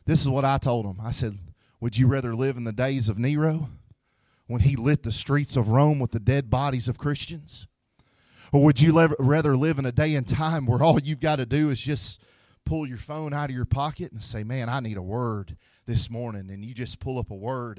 this 0.06 0.22
is 0.22 0.30
what 0.30 0.46
I 0.46 0.58
told 0.58 0.86
them. 0.86 0.98
I 1.04 1.12
said, 1.12 1.38
Would 1.82 1.98
you 1.98 2.08
rather 2.08 2.34
live 2.36 2.56
in 2.56 2.64
the 2.64 2.72
days 2.72 3.10
of 3.10 3.20
Nero 3.20 3.70
when 4.46 4.62
he 4.62 4.78
lit 4.78 5.04
the 5.04 5.12
streets 5.12 5.58
of 5.58 5.70
Rome 5.70 6.00
with 6.00 6.12
the 6.12 6.22
dead 6.22 6.50
bodies 6.50 6.88
of 6.88 6.98
Christians? 6.98 7.68
Or 8.52 8.64
would 8.64 8.80
you 8.80 9.08
rather 9.20 9.58
live 9.58 9.80
in 9.80 9.86
a 9.86 9.92
day 9.92 10.16
and 10.16 10.28
time 10.28 10.66
where 10.66 10.82
all 10.82 11.00
you've 11.00 11.20
got 11.20 11.38
to 11.38 11.46
do 11.46 11.70
is 11.70 11.80
just 11.82 12.24
pull 12.66 12.88
your 12.88 12.98
phone 12.98 13.34
out 13.34 13.50
of 13.50 13.56
your 13.56 13.66
pocket 13.66 14.12
and 14.12 14.24
say, 14.24 14.44
"Man, 14.44 14.70
I 14.70 14.80
need 14.80 14.98
a 14.98 15.02
word 15.02 15.58
this 15.86 16.10
morning," 16.10 16.50
and 16.50 16.64
you 16.64 16.74
just 16.74 17.00
pull 17.00 17.18
up 17.18 17.32
a 17.32 17.36
word 17.36 17.78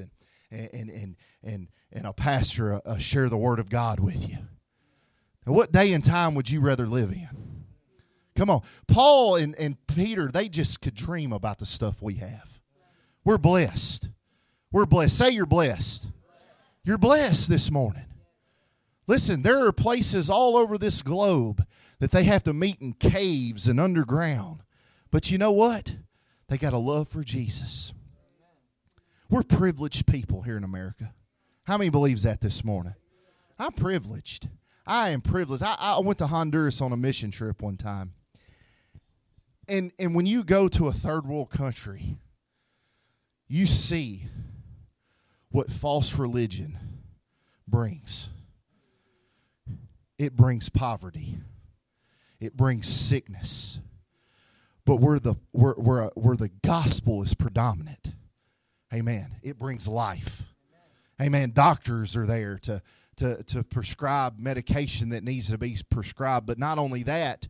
and 0.50 0.70
and 0.72 0.90
and 0.90 1.16
and 1.42 1.68
and 1.92 2.07
a 2.07 2.12
pastor 2.12 2.74
uh, 2.74 2.81
uh, 2.85 2.98
share 2.98 3.28
the 3.28 3.37
word 3.37 3.59
of 3.59 3.70
God 3.70 4.00
with 4.00 4.28
you. 4.28 4.38
Now, 5.46 5.52
what 5.52 5.72
day 5.72 5.92
and 5.92 6.04
time 6.04 6.35
would 6.35 6.50
you 6.50 6.61
rather 6.61 6.87
live 6.87 7.11
in? 7.11 7.28
Come 8.37 8.50
on, 8.50 8.62
Paul 8.87 9.37
and, 9.37 9.54
and 9.57 9.76
Peter, 9.87 10.31
they 10.31 10.48
just 10.48 10.81
could 10.81 10.94
dream 10.94 11.33
about 11.33 11.59
the 11.59 11.66
stuff 11.66 12.00
we 12.00 12.14
have. 12.14 12.61
We're 13.24 13.38
blessed. 13.38 14.09
We're 14.70 14.87
blessed. 14.87 15.16
Say 15.18 15.31
you're 15.31 15.46
blessed. 15.46 16.07
You're 16.85 16.98
blessed 16.98 17.48
this 17.48 17.70
morning. 17.70 18.04
Listen, 19.09 19.40
there 19.40 19.66
are 19.66 19.73
places 19.73 20.29
all 20.29 20.55
over 20.55 20.77
this 20.77 21.01
globe 21.01 21.66
that 21.99 22.11
they 22.11 22.25
have 22.25 22.44
to 22.44 22.53
meet 22.53 22.81
in 22.81 22.92
caves 22.92 23.66
and 23.66 23.81
underground. 23.81 24.61
But 25.11 25.31
you 25.31 25.38
know 25.38 25.51
what? 25.51 25.94
They 26.49 26.59
got 26.59 26.75
a 26.75 26.79
love 26.79 27.09
for 27.09 27.25
Jesus. 27.25 27.94
We're 29.31 29.42
privileged 29.42 30.07
people 30.07 30.42
here 30.42 30.59
in 30.59 30.64
America. 30.64 31.14
How 31.64 31.79
many 31.79 31.88
believes 31.88 32.23
that 32.23 32.42
this 32.42 32.62
morning? 32.62 32.94
I'm 33.59 33.73
privileged. 33.73 34.49
I 34.87 35.11
am 35.11 35.23
privileged. 35.23 35.62
I, 35.62 35.75
I 35.79 35.99
went 36.01 36.18
to 36.18 36.27
Honduras 36.27 36.83
on 36.83 36.92
a 36.92 36.97
mission 36.97 37.31
trip 37.31 37.62
one 37.62 37.77
time. 37.79 38.12
And 39.66 39.92
and 39.99 40.14
when 40.14 40.25
you 40.25 40.44
go 40.44 40.68
to 40.68 40.88
a 40.88 40.92
third 40.92 41.27
world 41.27 41.51
country, 41.51 42.18
you 43.49 43.66
see 43.66 44.29
what 45.51 45.71
false 45.71 46.14
religion 46.14 46.79
brings 47.66 48.29
it 50.18 50.37
brings 50.37 50.68
poverty, 50.68 51.38
it 52.40 52.57
brings 52.57 52.88
sickness. 52.88 53.81
But 54.85 54.96
where 54.96 55.18
the 55.18 55.35
where, 55.52 55.74
where, 55.74 56.04
uh, 56.04 56.11
where 56.14 56.37
the 56.37 56.48
gospel 56.48 57.22
is 57.22 57.35
predominant, 57.35 58.12
amen, 58.92 59.37
it 59.42 59.59
brings 59.59 59.87
life. 59.87 60.42
Amen. 61.20 61.50
Doctors 61.52 62.14
are 62.14 62.26
there 62.26 62.59
to, 62.59 62.81
to, 63.16 63.42
to 63.42 63.64
prescribe 63.64 64.38
medication 64.38 65.09
that 65.09 65.24
needs 65.24 65.50
to 65.50 65.59
be 65.59 65.76
prescribed. 65.90 66.46
But 66.46 66.59
not 66.59 66.78
only 66.78 67.02
that, 67.02 67.48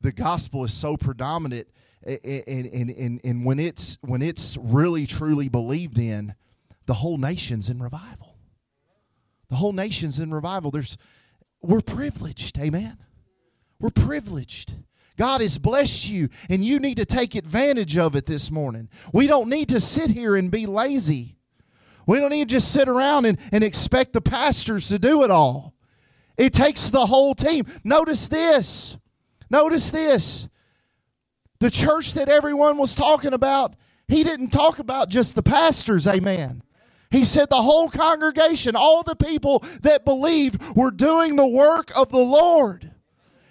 the 0.00 0.12
gospel 0.12 0.62
is 0.62 0.72
so 0.72 0.96
predominant 0.96 1.68
and, 2.04 2.66
and, 2.66 2.90
and, 2.90 3.20
and 3.24 3.44
when 3.44 3.58
it's 3.58 3.98
when 4.02 4.22
it's 4.22 4.56
really 4.58 5.06
truly 5.06 5.48
believed 5.48 5.98
in, 5.98 6.34
the 6.86 6.94
whole 6.94 7.16
nation's 7.16 7.68
in 7.68 7.82
revival. 7.82 8.36
The 9.48 9.56
whole 9.56 9.72
nation's 9.72 10.18
in 10.18 10.32
revival. 10.32 10.70
There's 10.70 10.96
we're 11.64 11.80
privileged. 11.80 12.58
Amen. 12.58 12.98
We're 13.80 13.90
privileged. 13.90 14.74
God 15.16 15.40
has 15.40 15.58
blessed 15.58 16.08
you, 16.08 16.28
and 16.48 16.64
you 16.64 16.80
need 16.80 16.96
to 16.96 17.04
take 17.04 17.34
advantage 17.34 17.96
of 17.96 18.16
it 18.16 18.26
this 18.26 18.50
morning. 18.50 18.88
We 19.12 19.26
don't 19.26 19.48
need 19.48 19.68
to 19.68 19.80
sit 19.80 20.10
here 20.10 20.34
and 20.34 20.50
be 20.50 20.66
lazy. 20.66 21.36
We 22.06 22.18
don't 22.18 22.30
need 22.30 22.48
to 22.48 22.54
just 22.56 22.72
sit 22.72 22.88
around 22.88 23.24
and, 23.24 23.38
and 23.52 23.62
expect 23.62 24.12
the 24.12 24.20
pastors 24.20 24.88
to 24.88 24.98
do 24.98 25.22
it 25.22 25.30
all. 25.30 25.74
It 26.36 26.52
takes 26.52 26.90
the 26.90 27.06
whole 27.06 27.34
team. 27.34 27.66
Notice 27.84 28.26
this. 28.26 28.96
Notice 29.48 29.90
this. 29.90 30.48
The 31.60 31.70
church 31.70 32.14
that 32.14 32.28
everyone 32.28 32.76
was 32.76 32.94
talking 32.94 33.32
about, 33.32 33.74
he 34.08 34.24
didn't 34.24 34.50
talk 34.50 34.80
about 34.80 35.08
just 35.08 35.34
the 35.34 35.42
pastors, 35.42 36.06
amen. 36.06 36.62
He 37.10 37.24
said 37.24 37.48
the 37.48 37.62
whole 37.62 37.88
congregation, 37.88 38.74
all 38.76 39.02
the 39.02 39.16
people 39.16 39.64
that 39.82 40.04
believed, 40.04 40.60
were 40.76 40.90
doing 40.90 41.36
the 41.36 41.46
work 41.46 41.90
of 41.96 42.10
the 42.10 42.18
Lord. 42.18 42.92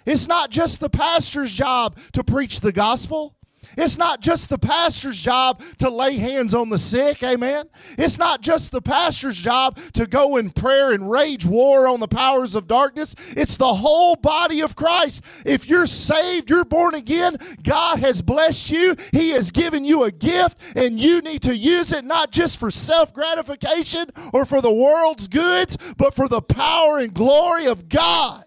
It's 0.04 0.28
not 0.28 0.50
just 0.50 0.80
the 0.80 0.90
pastor's 0.90 1.52
job 1.52 1.98
to 2.12 2.22
preach 2.22 2.60
the 2.60 2.72
gospel. 2.72 3.36
It's 3.76 3.98
not 3.98 4.20
just 4.20 4.48
the 4.48 4.58
pastor's 4.58 5.18
job 5.18 5.62
to 5.78 5.90
lay 5.90 6.16
hands 6.16 6.54
on 6.54 6.70
the 6.70 6.78
sick, 6.78 7.22
amen. 7.22 7.68
It's 7.98 8.18
not 8.18 8.40
just 8.40 8.72
the 8.72 8.82
pastor's 8.82 9.36
job 9.36 9.78
to 9.94 10.06
go 10.06 10.36
in 10.36 10.50
prayer 10.50 10.92
and 10.92 11.10
rage 11.10 11.44
war 11.44 11.86
on 11.86 12.00
the 12.00 12.08
powers 12.08 12.54
of 12.54 12.66
darkness. 12.66 13.14
It's 13.30 13.56
the 13.56 13.74
whole 13.74 14.16
body 14.16 14.60
of 14.60 14.76
Christ. 14.76 15.22
If 15.44 15.68
you're 15.68 15.86
saved, 15.86 16.50
you're 16.50 16.64
born 16.64 16.94
again, 16.94 17.36
God 17.62 17.98
has 18.00 18.22
blessed 18.22 18.70
you, 18.70 18.96
He 19.12 19.30
has 19.30 19.50
given 19.50 19.84
you 19.84 20.04
a 20.04 20.10
gift, 20.10 20.58
and 20.76 20.98
you 20.98 21.20
need 21.20 21.42
to 21.42 21.56
use 21.56 21.92
it 21.92 22.04
not 22.04 22.30
just 22.30 22.58
for 22.58 22.70
self 22.70 23.12
gratification 23.12 24.10
or 24.32 24.44
for 24.44 24.60
the 24.60 24.72
world's 24.72 25.28
goods, 25.28 25.76
but 25.96 26.14
for 26.14 26.28
the 26.28 26.42
power 26.42 26.98
and 26.98 27.14
glory 27.14 27.66
of 27.66 27.88
God. 27.88 28.44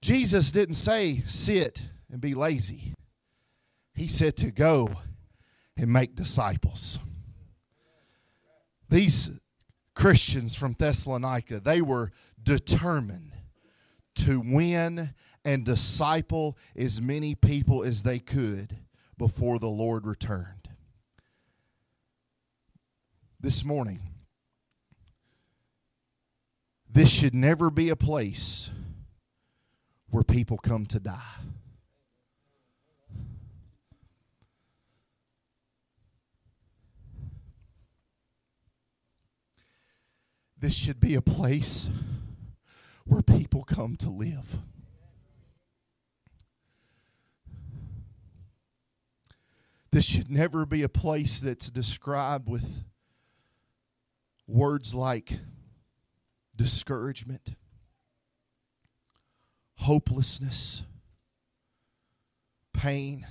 Jesus 0.00 0.50
didn't 0.50 0.74
say 0.74 1.22
sit 1.26 1.82
and 2.10 2.20
be 2.20 2.34
lazy. 2.34 2.94
He 3.94 4.08
said 4.08 4.36
to 4.38 4.50
go 4.50 4.96
and 5.76 5.92
make 5.92 6.14
disciples. 6.14 6.98
These 8.88 9.30
Christians 9.94 10.54
from 10.54 10.74
Thessalonica, 10.78 11.60
they 11.60 11.80
were 11.80 12.10
determined 12.42 13.32
to 14.16 14.40
win 14.40 15.14
and 15.44 15.64
disciple 15.64 16.56
as 16.76 17.00
many 17.00 17.34
people 17.34 17.82
as 17.82 18.02
they 18.02 18.18
could 18.18 18.78
before 19.16 19.58
the 19.58 19.68
Lord 19.68 20.06
returned. 20.06 20.68
This 23.38 23.64
morning, 23.64 24.00
this 26.92 27.08
should 27.08 27.34
never 27.34 27.70
be 27.70 27.88
a 27.88 27.96
place 27.96 28.70
where 30.10 30.22
people 30.22 30.58
come 30.58 30.84
to 30.86 30.98
die. 30.98 31.38
This 40.60 40.74
should 40.74 41.00
be 41.00 41.14
a 41.14 41.22
place 41.22 41.88
where 43.04 43.22
people 43.22 43.64
come 43.64 43.96
to 43.96 44.10
live. 44.10 44.58
This 49.90 50.04
should 50.04 50.30
never 50.30 50.66
be 50.66 50.82
a 50.82 50.88
place 50.88 51.40
that's 51.40 51.70
described 51.70 52.48
with 52.48 52.84
words 54.46 54.94
like 54.94 55.40
discouragement, 56.54 57.54
hopelessness, 59.76 60.84
pain. 62.74 63.26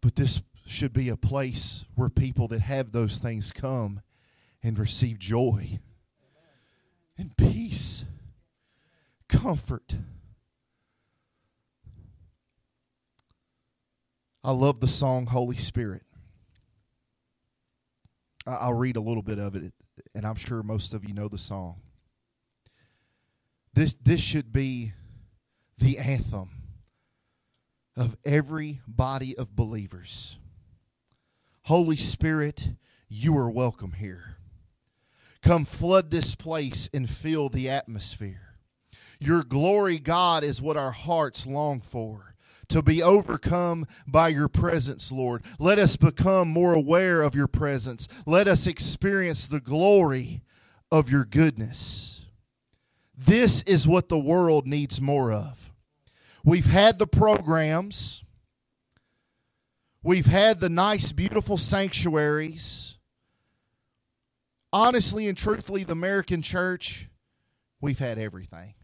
But 0.00 0.16
this 0.16 0.40
should 0.66 0.94
be 0.94 1.10
a 1.10 1.16
place 1.16 1.84
where 1.94 2.08
people 2.08 2.48
that 2.48 2.62
have 2.62 2.90
those 2.90 3.18
things 3.18 3.52
come 3.52 4.00
and 4.66 4.80
receive 4.80 5.20
joy 5.20 5.78
and 7.16 7.36
peace, 7.36 8.04
comfort. 9.28 9.94
I 14.42 14.50
love 14.50 14.80
the 14.80 14.88
song 14.88 15.26
Holy 15.26 15.54
Spirit. 15.54 16.02
I'll 18.44 18.74
read 18.74 18.96
a 18.96 19.00
little 19.00 19.22
bit 19.22 19.38
of 19.38 19.54
it, 19.54 19.72
and 20.16 20.26
I'm 20.26 20.34
sure 20.34 20.64
most 20.64 20.94
of 20.94 21.04
you 21.04 21.14
know 21.14 21.28
the 21.28 21.38
song. 21.38 21.80
This, 23.72 23.94
this 24.02 24.20
should 24.20 24.52
be 24.52 24.94
the 25.78 25.98
anthem 25.98 26.50
of 27.96 28.16
every 28.24 28.80
body 28.88 29.38
of 29.38 29.54
believers. 29.54 30.38
Holy 31.66 31.96
Spirit, 31.96 32.70
you 33.08 33.38
are 33.38 33.48
welcome 33.48 33.92
here. 33.92 34.35
Come 35.46 35.64
flood 35.64 36.10
this 36.10 36.34
place 36.34 36.90
and 36.92 37.08
fill 37.08 37.48
the 37.48 37.68
atmosphere. 37.68 38.56
Your 39.20 39.44
glory, 39.44 40.00
God, 40.00 40.42
is 40.42 40.60
what 40.60 40.76
our 40.76 40.90
hearts 40.90 41.46
long 41.46 41.80
for 41.80 42.34
to 42.68 42.82
be 42.82 43.00
overcome 43.00 43.86
by 44.08 44.26
your 44.26 44.48
presence, 44.48 45.12
Lord. 45.12 45.44
Let 45.60 45.78
us 45.78 45.94
become 45.94 46.48
more 46.48 46.74
aware 46.74 47.22
of 47.22 47.36
your 47.36 47.46
presence. 47.46 48.08
Let 48.26 48.48
us 48.48 48.66
experience 48.66 49.46
the 49.46 49.60
glory 49.60 50.42
of 50.90 51.12
your 51.12 51.24
goodness. 51.24 52.24
This 53.16 53.62
is 53.62 53.86
what 53.86 54.08
the 54.08 54.18
world 54.18 54.66
needs 54.66 55.00
more 55.00 55.30
of. 55.30 55.70
We've 56.42 56.66
had 56.66 56.98
the 56.98 57.06
programs, 57.06 58.24
we've 60.02 60.26
had 60.26 60.58
the 60.58 60.70
nice, 60.70 61.12
beautiful 61.12 61.56
sanctuaries. 61.56 62.95
Honestly 64.76 65.26
and 65.26 65.38
truthfully, 65.38 65.84
the 65.84 65.92
American 65.92 66.42
church, 66.42 67.08
we've 67.80 67.98
had 67.98 68.18
everything. 68.18 68.74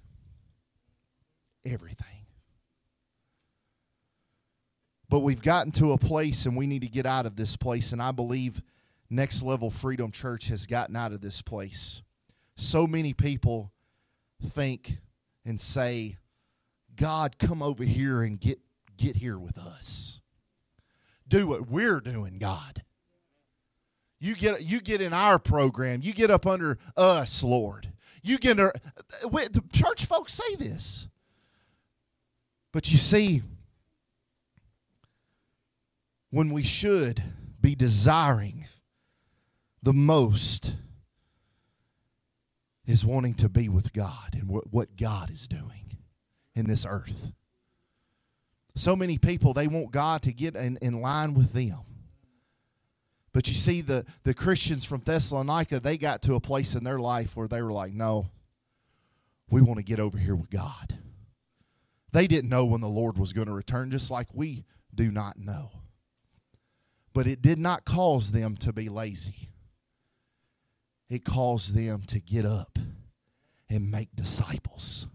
Everything. 1.66 2.24
But 5.10 5.20
we've 5.20 5.42
gotten 5.42 5.70
to 5.72 5.92
a 5.92 5.98
place 5.98 6.46
and 6.46 6.56
we 6.56 6.66
need 6.66 6.80
to 6.80 6.88
get 6.88 7.04
out 7.04 7.26
of 7.26 7.36
this 7.36 7.56
place. 7.56 7.92
And 7.92 8.00
I 8.00 8.10
believe 8.10 8.62
Next 9.10 9.42
Level 9.42 9.70
Freedom 9.70 10.10
Church 10.10 10.48
has 10.48 10.64
gotten 10.64 10.96
out 10.96 11.12
of 11.12 11.20
this 11.20 11.42
place. 11.42 12.00
So 12.56 12.86
many 12.86 13.12
people 13.12 13.70
think 14.42 14.96
and 15.44 15.60
say, 15.60 16.16
God, 16.96 17.36
come 17.36 17.62
over 17.62 17.84
here 17.84 18.22
and 18.22 18.40
get, 18.40 18.60
get 18.96 19.16
here 19.16 19.38
with 19.38 19.58
us. 19.58 20.22
Do 21.28 21.48
what 21.48 21.68
we're 21.68 22.00
doing, 22.00 22.38
God. 22.38 22.82
You 24.22 24.36
get, 24.36 24.62
you 24.62 24.80
get 24.80 25.00
in 25.00 25.12
our 25.12 25.40
program. 25.40 26.00
You 26.00 26.12
get 26.12 26.30
up 26.30 26.46
under 26.46 26.78
us, 26.96 27.42
Lord. 27.42 27.88
You 28.22 28.38
get 28.38 28.60
our, 28.60 28.72
church 29.72 30.06
folks 30.06 30.32
say 30.32 30.54
this. 30.54 31.08
But 32.70 32.92
you 32.92 32.98
see, 32.98 33.42
when 36.30 36.50
we 36.50 36.62
should 36.62 37.20
be 37.60 37.74
desiring 37.74 38.66
the 39.82 39.92
most 39.92 40.74
is 42.86 43.04
wanting 43.04 43.34
to 43.34 43.48
be 43.48 43.68
with 43.68 43.92
God 43.92 44.34
and 44.34 44.48
what 44.48 44.96
God 44.96 45.32
is 45.32 45.48
doing 45.48 45.98
in 46.54 46.68
this 46.68 46.86
earth. 46.88 47.32
So 48.76 48.94
many 48.94 49.18
people, 49.18 49.52
they 49.52 49.66
want 49.66 49.90
God 49.90 50.22
to 50.22 50.32
get 50.32 50.54
in, 50.54 50.76
in 50.76 51.00
line 51.00 51.34
with 51.34 51.52
them. 51.54 51.80
But 53.32 53.48
you 53.48 53.54
see, 53.54 53.80
the, 53.80 54.04
the 54.24 54.34
Christians 54.34 54.84
from 54.84 55.00
Thessalonica, 55.04 55.80
they 55.80 55.96
got 55.96 56.20
to 56.22 56.34
a 56.34 56.40
place 56.40 56.74
in 56.74 56.84
their 56.84 56.98
life 56.98 57.34
where 57.34 57.48
they 57.48 57.62
were 57.62 57.72
like, 57.72 57.92
no, 57.92 58.26
we 59.50 59.62
want 59.62 59.78
to 59.78 59.84
get 59.84 60.00
over 60.00 60.18
here 60.18 60.34
with 60.34 60.50
God. 60.50 60.98
They 62.12 62.26
didn't 62.26 62.50
know 62.50 62.66
when 62.66 62.82
the 62.82 62.88
Lord 62.88 63.16
was 63.16 63.32
going 63.32 63.46
to 63.48 63.54
return, 63.54 63.90
just 63.90 64.10
like 64.10 64.28
we 64.34 64.64
do 64.94 65.10
not 65.10 65.38
know. 65.38 65.70
But 67.14 67.26
it 67.26 67.40
did 67.40 67.58
not 67.58 67.84
cause 67.84 68.32
them 68.32 68.56
to 68.58 68.72
be 68.72 68.88
lazy. 68.88 69.48
It 71.08 71.24
caused 71.24 71.74
them 71.74 72.02
to 72.08 72.20
get 72.20 72.44
up 72.46 72.78
and 73.68 73.90
make 73.90 74.14
disciples. 74.14 75.06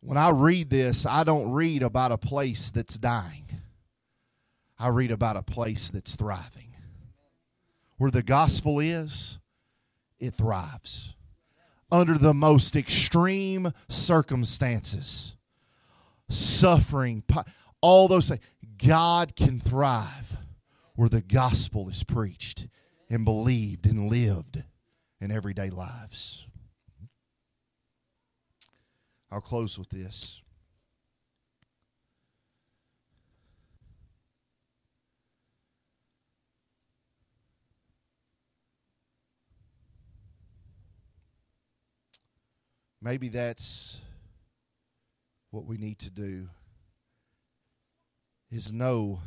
When 0.00 0.18
I 0.18 0.30
read 0.30 0.70
this, 0.70 1.06
I 1.06 1.24
don't 1.24 1.52
read 1.52 1.82
about 1.82 2.12
a 2.12 2.18
place 2.18 2.70
that's 2.70 2.98
dying. 2.98 3.51
I 4.82 4.88
read 4.88 5.12
about 5.12 5.36
a 5.36 5.42
place 5.42 5.90
that's 5.90 6.16
thriving. 6.16 6.74
Where 7.98 8.10
the 8.10 8.24
gospel 8.24 8.80
is, 8.80 9.38
it 10.18 10.34
thrives. 10.34 11.14
Under 11.92 12.18
the 12.18 12.34
most 12.34 12.74
extreme 12.74 13.72
circumstances, 13.88 15.36
suffering, 16.28 17.22
all 17.80 18.08
those 18.08 18.28
things. 18.28 18.40
God 18.76 19.36
can 19.36 19.60
thrive 19.60 20.36
where 20.96 21.08
the 21.08 21.20
gospel 21.20 21.88
is 21.88 22.02
preached 22.02 22.66
and 23.08 23.24
believed 23.24 23.86
and 23.86 24.10
lived 24.10 24.64
in 25.20 25.30
everyday 25.30 25.70
lives. 25.70 26.44
I'll 29.30 29.40
close 29.40 29.78
with 29.78 29.90
this. 29.90 30.41
Maybe 43.02 43.28
that's 43.28 44.00
what 45.50 45.66
we 45.66 45.76
need 45.76 45.98
to 45.98 46.10
do 46.10 46.48
is 48.50 48.72
know 48.72 49.20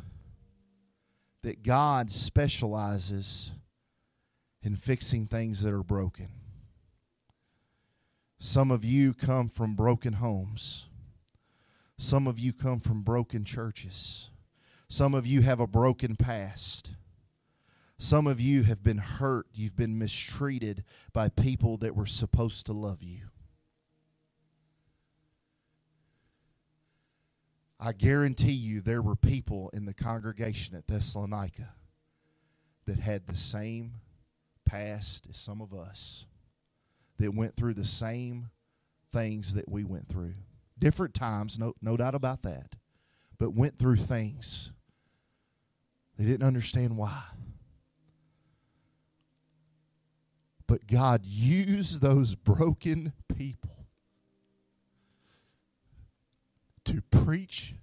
that 1.42 1.62
God 1.62 2.10
specializes 2.10 3.50
in 4.62 4.76
fixing 4.76 5.26
things 5.26 5.62
that 5.62 5.74
are 5.74 5.82
broken. 5.82 6.28
Some 8.38 8.70
of 8.70 8.84
you 8.84 9.12
come 9.12 9.48
from 9.48 9.74
broken 9.74 10.14
homes. 10.14 10.86
Some 11.98 12.26
of 12.26 12.38
you 12.38 12.52
come 12.52 12.80
from 12.80 13.02
broken 13.02 13.44
churches. 13.44 14.30
Some 14.88 15.14
of 15.14 15.26
you 15.26 15.42
have 15.42 15.60
a 15.60 15.66
broken 15.66 16.16
past. 16.16 16.92
Some 17.98 18.26
of 18.26 18.40
you 18.40 18.62
have 18.62 18.82
been 18.82 18.98
hurt. 18.98 19.46
You've 19.52 19.76
been 19.76 19.98
mistreated 19.98 20.82
by 21.12 21.28
people 21.28 21.76
that 21.78 21.94
were 21.94 22.06
supposed 22.06 22.66
to 22.66 22.72
love 22.72 23.02
you. 23.02 23.28
I 27.78 27.92
guarantee 27.92 28.52
you 28.52 28.80
there 28.80 29.02
were 29.02 29.16
people 29.16 29.70
in 29.74 29.84
the 29.84 29.94
congregation 29.94 30.76
at 30.76 30.86
Thessalonica 30.86 31.74
that 32.86 32.98
had 33.00 33.26
the 33.26 33.36
same 33.36 33.94
past 34.64 35.26
as 35.30 35.38
some 35.38 35.60
of 35.60 35.74
us, 35.74 36.24
that 37.18 37.34
went 37.34 37.56
through 37.56 37.74
the 37.74 37.84
same 37.84 38.48
things 39.12 39.54
that 39.54 39.68
we 39.68 39.84
went 39.84 40.08
through. 40.08 40.34
Different 40.78 41.14
times, 41.14 41.58
no, 41.58 41.74
no 41.82 41.96
doubt 41.96 42.14
about 42.14 42.42
that, 42.42 42.74
but 43.38 43.54
went 43.54 43.78
through 43.78 43.96
things. 43.96 44.72
They 46.18 46.24
didn't 46.24 46.46
understand 46.46 46.96
why. 46.96 47.22
But 50.66 50.86
God 50.86 51.24
used 51.24 52.00
those 52.00 52.34
broken 52.34 53.12
people 53.34 53.75
to 56.86 57.02
preach 57.02 57.74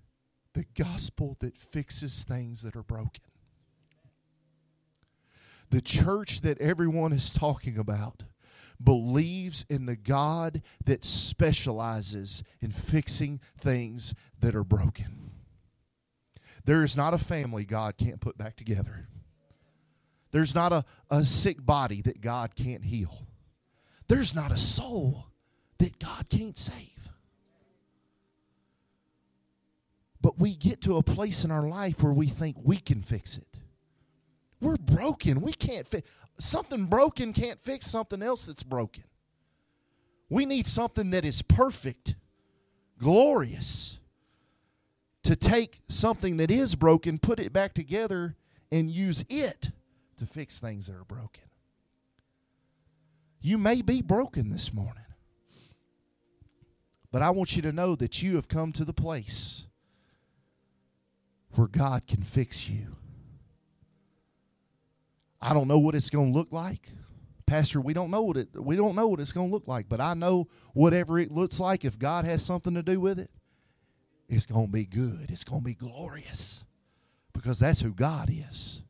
the 0.54 0.66
gospel 0.78 1.38
that 1.40 1.58
fixes 1.58 2.24
things 2.24 2.62
that 2.62 2.76
are 2.76 2.84
broken. 2.84 3.24
The 5.70 5.82
church 5.82 6.42
that 6.42 6.60
everyone 6.60 7.14
is 7.14 7.32
talking 7.32 7.78
about 7.78 8.24
believes 8.84 9.66
in 9.70 9.86
the 9.86 9.96
God 9.96 10.62
that 10.86 11.06
specializes 11.06 12.44
in 12.62 12.72
fixing 12.72 13.40
things 13.58 14.14
that 14.40 14.56
are 14.56 14.64
broken. 14.64 15.32
There 16.66 16.84
is 16.84 16.96
not 16.96 17.14
a 17.14 17.18
family 17.18 17.66
God 17.66 17.98
can't 17.98 18.22
put 18.22 18.38
back 18.38 18.56
together. 18.56 19.08
There's 20.32 20.56
not 20.56 20.72
a, 20.74 20.86
a 21.10 21.26
sick 21.26 21.64
body 21.66 22.02
that 22.04 22.22
God 22.22 22.56
can't 22.56 22.86
heal. 22.86 23.28
There's 24.08 24.34
not 24.34 24.52
a 24.52 24.58
soul 24.58 25.28
that 25.80 26.00
God 26.00 26.30
can't 26.30 26.58
save. 26.58 27.03
But 30.24 30.40
we 30.40 30.56
get 30.56 30.82
to 30.82 30.98
a 30.98 31.04
place 31.04 31.44
in 31.44 31.52
our 31.52 31.68
life 31.68 32.02
where 32.02 32.14
we 32.14 32.28
think 32.28 32.56
we 32.64 32.78
can 32.78 33.04
fix 33.04 33.38
it. 33.38 33.60
We're 34.62 34.78
broken. 34.78 35.42
We 35.42 35.52
can't 35.52 35.86
fix 35.86 36.10
something 36.40 36.86
broken 36.86 37.34
can't 37.34 37.62
fix 37.62 37.86
something 37.86 38.24
else 38.24 38.46
that's 38.46 38.64
broken. 38.64 39.04
We 40.30 40.46
need 40.46 40.66
something 40.66 41.12
that 41.12 41.26
is 41.26 41.42
perfect, 41.42 42.16
glorious, 42.98 44.00
to 45.24 45.36
take 45.36 45.82
something 45.90 46.38
that 46.38 46.50
is 46.50 46.74
broken, 46.74 47.20
put 47.20 47.40
it 47.40 47.54
back 47.54 47.74
together, 47.74 48.36
and 48.72 48.90
use 48.90 49.24
it 49.30 49.70
to 50.18 50.26
fix 50.26 50.60
things 50.60 50.88
that 50.88 50.96
are 50.96 51.06
broken. 51.06 51.44
You 53.42 53.58
may 53.58 53.82
be 53.82 54.02
broken 54.02 54.50
this 54.50 54.74
morning, 54.74 55.04
but 57.12 57.22
I 57.22 57.30
want 57.30 57.56
you 57.56 57.62
to 57.64 57.72
know 57.72 57.96
that 57.96 58.24
you 58.24 58.36
have 58.38 58.48
come 58.48 58.72
to 58.72 58.86
the 58.86 58.94
place 58.94 59.66
where 61.56 61.68
God 61.68 62.08
can 62.08 62.24
fix 62.24 62.70
you. 62.70 62.96
I 65.42 65.54
don't 65.54 65.68
know 65.68 65.80
what 65.80 65.96
it's 65.96 66.10
going 66.10 66.32
to 66.32 66.38
look 66.38 66.52
like. 66.52 66.90
Pastor, 67.46 67.82
we 67.82 67.94
don't 67.94 68.10
know 68.10 68.22
what 68.22 68.38
it 68.38 68.50
we 68.56 68.76
don't 68.76 68.96
know 68.96 69.08
what 69.08 69.20
it's 69.20 69.34
going 69.34 69.50
to 69.50 69.54
look 69.54 69.68
like, 69.68 69.90
but 69.90 70.00
I 70.00 70.14
know 70.14 70.48
whatever 70.74 71.20
it 71.20 71.32
looks 71.32 71.60
like 71.60 71.84
if 71.84 72.00
God 72.00 72.24
has 72.24 72.44
something 72.44 72.74
to 72.74 72.82
do 72.82 73.00
with 73.00 73.20
it, 73.20 73.30
it's 74.30 74.46
going 74.46 74.68
to 74.68 74.72
be 74.72 74.86
good. 74.86 75.28
It's 75.30 75.44
going 75.44 75.62
to 75.62 75.66
be 75.66 75.74
glorious. 75.74 76.64
Because 77.34 77.60
that's 77.60 77.82
who 77.82 77.94
God 77.94 78.32
is. 78.32 78.82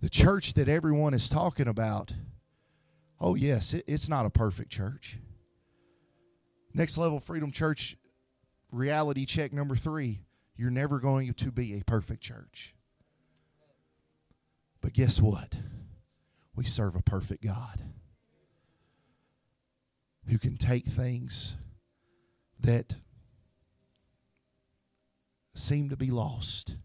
The 0.00 0.08
church 0.08 0.54
that 0.54 0.68
everyone 0.68 1.14
is 1.14 1.28
talking 1.28 1.68
about, 1.68 2.14
oh 3.20 3.34
yes, 3.34 3.74
it, 3.74 3.84
it's 3.86 4.08
not 4.08 4.26
a 4.26 4.30
perfect 4.30 4.70
church. 4.70 5.18
Next 6.72 6.96
level 6.96 7.20
freedom 7.20 7.52
church 7.52 7.96
reality 8.72 9.26
check 9.26 9.52
number 9.52 9.76
3, 9.76 10.23
you're 10.56 10.70
never 10.70 10.98
going 11.00 11.32
to 11.34 11.50
be 11.50 11.78
a 11.78 11.84
perfect 11.84 12.22
church. 12.22 12.74
But 14.80 14.92
guess 14.92 15.20
what? 15.20 15.56
We 16.54 16.64
serve 16.64 16.94
a 16.94 17.02
perfect 17.02 17.42
God 17.44 17.82
who 20.28 20.38
can 20.38 20.56
take 20.56 20.86
things 20.86 21.56
that 22.60 22.96
seem 25.54 25.88
to 25.88 25.96
be 25.96 26.10
lost 26.10 26.76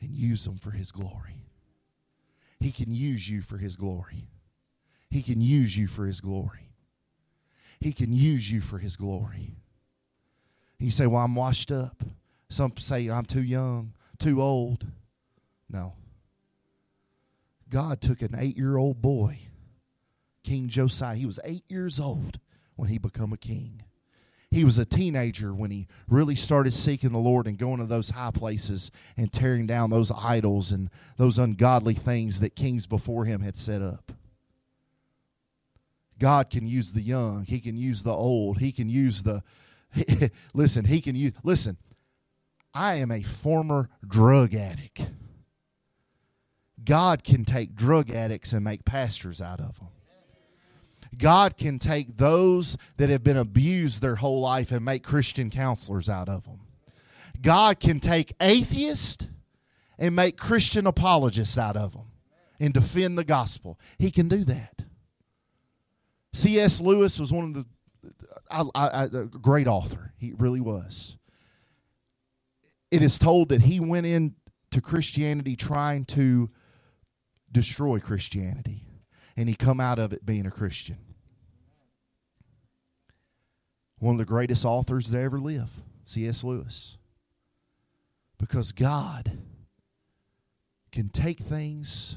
and 0.00 0.10
use 0.10 0.44
them 0.44 0.58
for 0.58 0.72
His 0.72 0.90
glory. 0.90 1.46
He 2.60 2.72
can 2.72 2.94
use 2.94 3.28
you 3.28 3.42
for 3.42 3.58
His 3.58 3.76
glory. 3.76 4.28
He 5.10 5.22
can 5.22 5.40
use 5.40 5.76
you 5.76 5.86
for 5.86 6.06
His 6.06 6.20
glory. 6.20 6.72
He 7.80 7.92
can 7.92 8.12
use 8.12 8.50
you 8.50 8.60
for 8.60 8.78
His 8.78 8.96
glory. 8.96 9.56
You 10.82 10.90
say, 10.90 11.06
Well, 11.06 11.22
I'm 11.22 11.34
washed 11.34 11.70
up. 11.70 12.02
Some 12.50 12.76
say 12.76 13.08
I'm 13.08 13.24
too 13.24 13.42
young, 13.42 13.94
too 14.18 14.42
old. 14.42 14.86
No. 15.70 15.94
God 17.70 18.00
took 18.00 18.20
an 18.20 18.34
eight 18.36 18.56
year 18.56 18.76
old 18.76 19.00
boy, 19.00 19.38
King 20.42 20.68
Josiah. 20.68 21.14
He 21.14 21.24
was 21.24 21.38
eight 21.44 21.64
years 21.68 22.00
old 22.00 22.40
when 22.76 22.88
he 22.88 22.98
became 22.98 23.32
a 23.32 23.38
king. 23.38 23.84
He 24.50 24.64
was 24.64 24.76
a 24.76 24.84
teenager 24.84 25.54
when 25.54 25.70
he 25.70 25.86
really 26.08 26.34
started 26.34 26.74
seeking 26.74 27.12
the 27.12 27.18
Lord 27.18 27.46
and 27.46 27.56
going 27.56 27.78
to 27.78 27.86
those 27.86 28.10
high 28.10 28.32
places 28.32 28.90
and 29.16 29.32
tearing 29.32 29.66
down 29.66 29.88
those 29.88 30.12
idols 30.12 30.72
and 30.72 30.90
those 31.16 31.38
ungodly 31.38 31.94
things 31.94 32.40
that 32.40 32.54
kings 32.54 32.86
before 32.86 33.24
him 33.24 33.40
had 33.40 33.56
set 33.56 33.80
up. 33.80 34.12
God 36.18 36.50
can 36.50 36.66
use 36.66 36.92
the 36.92 37.00
young, 37.00 37.46
He 37.46 37.60
can 37.60 37.76
use 37.76 38.02
the 38.02 38.12
old, 38.12 38.58
He 38.58 38.72
can 38.72 38.88
use 38.88 39.22
the. 39.22 39.42
listen, 40.54 40.84
He 40.84 41.00
can 41.00 41.14
use. 41.14 41.32
Listen, 41.42 41.76
I 42.74 42.94
am 42.96 43.10
a 43.10 43.22
former 43.22 43.90
drug 44.06 44.54
addict. 44.54 45.06
God 46.84 47.22
can 47.22 47.44
take 47.44 47.74
drug 47.74 48.10
addicts 48.10 48.52
and 48.52 48.64
make 48.64 48.84
pastors 48.84 49.40
out 49.40 49.60
of 49.60 49.78
them. 49.78 49.88
God 51.16 51.56
can 51.56 51.78
take 51.78 52.16
those 52.16 52.76
that 52.96 53.10
have 53.10 53.22
been 53.22 53.36
abused 53.36 54.00
their 54.00 54.16
whole 54.16 54.40
life 54.40 54.72
and 54.72 54.84
make 54.84 55.02
Christian 55.02 55.50
counselors 55.50 56.08
out 56.08 56.28
of 56.28 56.44
them. 56.44 56.60
God 57.40 57.80
can 57.80 58.00
take 58.00 58.32
atheists 58.40 59.26
and 59.98 60.16
make 60.16 60.38
Christian 60.38 60.86
apologists 60.86 61.58
out 61.58 61.76
of 61.76 61.92
them 61.92 62.06
and 62.58 62.72
defend 62.72 63.18
the 63.18 63.24
gospel. 63.24 63.78
He 63.98 64.10
can 64.10 64.28
do 64.28 64.44
that. 64.44 64.84
C.S. 66.32 66.80
Lewis 66.80 67.20
was 67.20 67.32
one 67.32 67.44
of 67.44 67.54
the 67.54 67.66
I, 68.52 68.64
I, 68.74 69.04
a 69.04 69.24
great 69.26 69.66
author. 69.66 70.12
He 70.16 70.32
really 70.32 70.60
was. 70.60 71.16
It 72.90 73.02
is 73.02 73.18
told 73.18 73.48
that 73.48 73.62
he 73.62 73.80
went 73.80 74.06
into 74.06 74.80
Christianity 74.82 75.56
trying 75.56 76.04
to 76.06 76.50
destroy 77.50 77.98
Christianity. 77.98 78.84
And 79.36 79.48
he 79.48 79.54
come 79.54 79.80
out 79.80 79.98
of 79.98 80.12
it 80.12 80.26
being 80.26 80.46
a 80.46 80.50
Christian. 80.50 80.98
One 83.98 84.14
of 84.14 84.18
the 84.18 84.24
greatest 84.24 84.64
authors 84.64 85.08
that 85.08 85.20
ever 85.20 85.38
lived, 85.38 85.80
C.S. 86.04 86.44
Lewis. 86.44 86.98
Because 88.38 88.72
God 88.72 89.38
can 90.90 91.08
take 91.08 91.38
things 91.40 92.16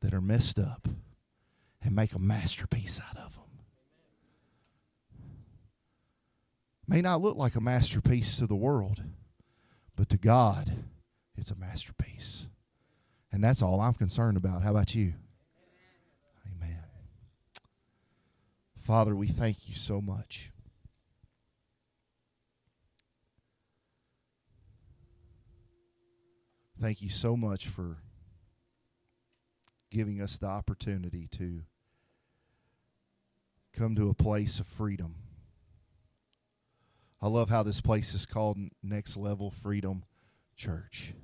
that 0.00 0.12
are 0.12 0.20
messed 0.20 0.58
up 0.58 0.88
and 1.80 1.94
make 1.94 2.12
a 2.12 2.18
masterpiece 2.18 3.00
out 3.00 3.16
of 3.16 3.34
them. 3.34 3.41
May 6.92 7.00
not 7.00 7.22
look 7.22 7.38
like 7.38 7.56
a 7.56 7.60
masterpiece 7.62 8.36
to 8.36 8.46
the 8.46 8.54
world, 8.54 9.02
but 9.96 10.10
to 10.10 10.18
God, 10.18 10.84
it's 11.38 11.50
a 11.50 11.54
masterpiece. 11.54 12.44
And 13.32 13.42
that's 13.42 13.62
all 13.62 13.80
I'm 13.80 13.94
concerned 13.94 14.36
about. 14.36 14.60
How 14.60 14.72
about 14.72 14.94
you? 14.94 15.14
Amen. 16.46 16.82
Father, 18.78 19.16
we 19.16 19.26
thank 19.26 19.70
you 19.70 19.74
so 19.74 20.02
much. 20.02 20.50
Thank 26.78 27.00
you 27.00 27.08
so 27.08 27.38
much 27.38 27.68
for 27.68 28.02
giving 29.90 30.20
us 30.20 30.36
the 30.36 30.48
opportunity 30.48 31.26
to 31.38 31.62
come 33.72 33.96
to 33.96 34.10
a 34.10 34.14
place 34.14 34.60
of 34.60 34.66
freedom. 34.66 35.21
I 37.22 37.28
love 37.28 37.50
how 37.50 37.62
this 37.62 37.80
place 37.80 38.14
is 38.14 38.26
called 38.26 38.58
Next 38.82 39.16
Level 39.16 39.52
Freedom 39.52 40.02
Church. 40.56 41.14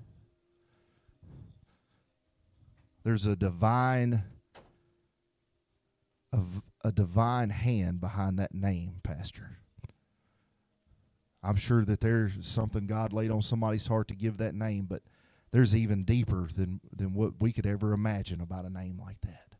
There's 3.03 3.27
a 3.27 3.35
divine 3.35 4.23
a, 6.85 6.93
divine 6.93 7.51
hand 7.51 8.01
behind 8.01 8.39
that 8.39 8.55
name, 8.55 9.01
pastor. 9.03 9.59
I'm 11.43 11.57
sure 11.57 11.85
that 11.85 12.01
there's 12.01 12.47
something 12.47 12.87
God 12.87 13.13
laid 13.13 13.31
on 13.31 13.43
somebody's 13.43 13.87
heart 13.87 14.09
to 14.09 14.15
give 14.15 14.37
that 14.37 14.55
name, 14.55 14.87
but 14.89 15.03
there's 15.51 15.75
even 15.75 16.05
deeper 16.05 16.49
than, 16.55 16.81
than 16.95 17.15
what 17.15 17.41
we 17.41 17.53
could 17.53 17.67
ever 17.67 17.93
imagine 17.93 18.41
about 18.41 18.67
a 18.67 18.71
name 18.71 19.01
like 19.05 19.21
that. 19.23 19.57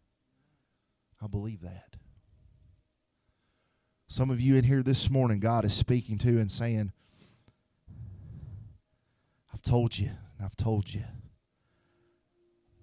I 1.21 1.27
believe 1.27 1.63
that. 1.63 1.97
Some 4.11 4.31
of 4.31 4.41
you 4.41 4.57
in 4.57 4.65
here 4.65 4.83
this 4.83 5.11
morning, 5.11 5.39
God 5.39 5.67
is 5.67 5.75
speaking 5.75 6.17
to 6.19 6.39
and 6.39 6.51
saying, 6.51 6.93
I've 9.53 9.61
told 9.61 9.99
you, 9.99 10.09
and 10.39 10.47
I've 10.47 10.57
told 10.57 10.95
you, 10.95 11.05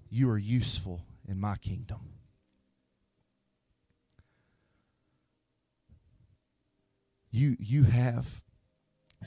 you 0.08 0.30
are 0.30 0.38
useful 0.38 1.02
in 1.28 1.40
my 1.40 1.58
kingdom. 1.58 2.12
You, 7.32 7.58
you 7.60 7.84
have 7.86 8.44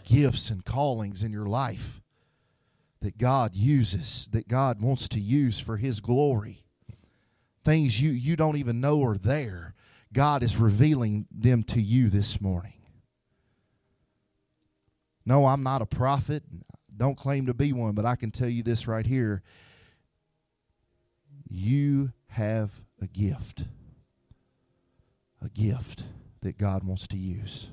gifts 0.05 0.51
and 0.51 0.65
callings 0.65 1.25
in 1.25 1.33
your 1.33 1.47
life 1.47 2.01
that 3.01 3.19
God 3.19 3.57
uses, 3.57 4.29
that 4.31 4.47
God 4.47 4.81
wants 4.81 5.09
to 5.09 5.21
use 5.21 5.59
for 5.59 5.79
His 5.79 6.01
glory. 6.01 6.65
Things 7.65 8.01
you, 8.01 8.11
you 8.11 8.37
don't 8.37 8.57
even 8.57 8.81
know 8.81 9.03
are 9.05 9.19
there. 9.19 9.75
God 10.13 10.43
is 10.43 10.57
revealing 10.57 11.27
them 11.31 11.63
to 11.65 11.81
you 11.81 12.09
this 12.09 12.41
morning. 12.41 12.73
No, 15.25 15.47
I'm 15.47 15.63
not 15.63 15.83
a 15.83 15.87
prophet. 15.87 16.43
Don't 16.97 17.17
claim 17.17 17.47
to 17.47 17.55
be 17.55 17.73
one, 17.73 17.95
but 17.95 18.07
I 18.07 18.17
can 18.17 18.31
tell 18.31 18.49
you 18.49 18.63
this 18.63 18.89
right 18.89 19.07
here. 19.07 19.43
You 21.49 22.13
have 22.29 22.81
a 23.01 23.07
gift. 23.07 23.65
A 25.43 25.49
gift 25.49 26.05
that 26.41 26.59
God 26.59 26.85
wants 26.85 27.07
to 27.09 27.17
use. 27.17 27.69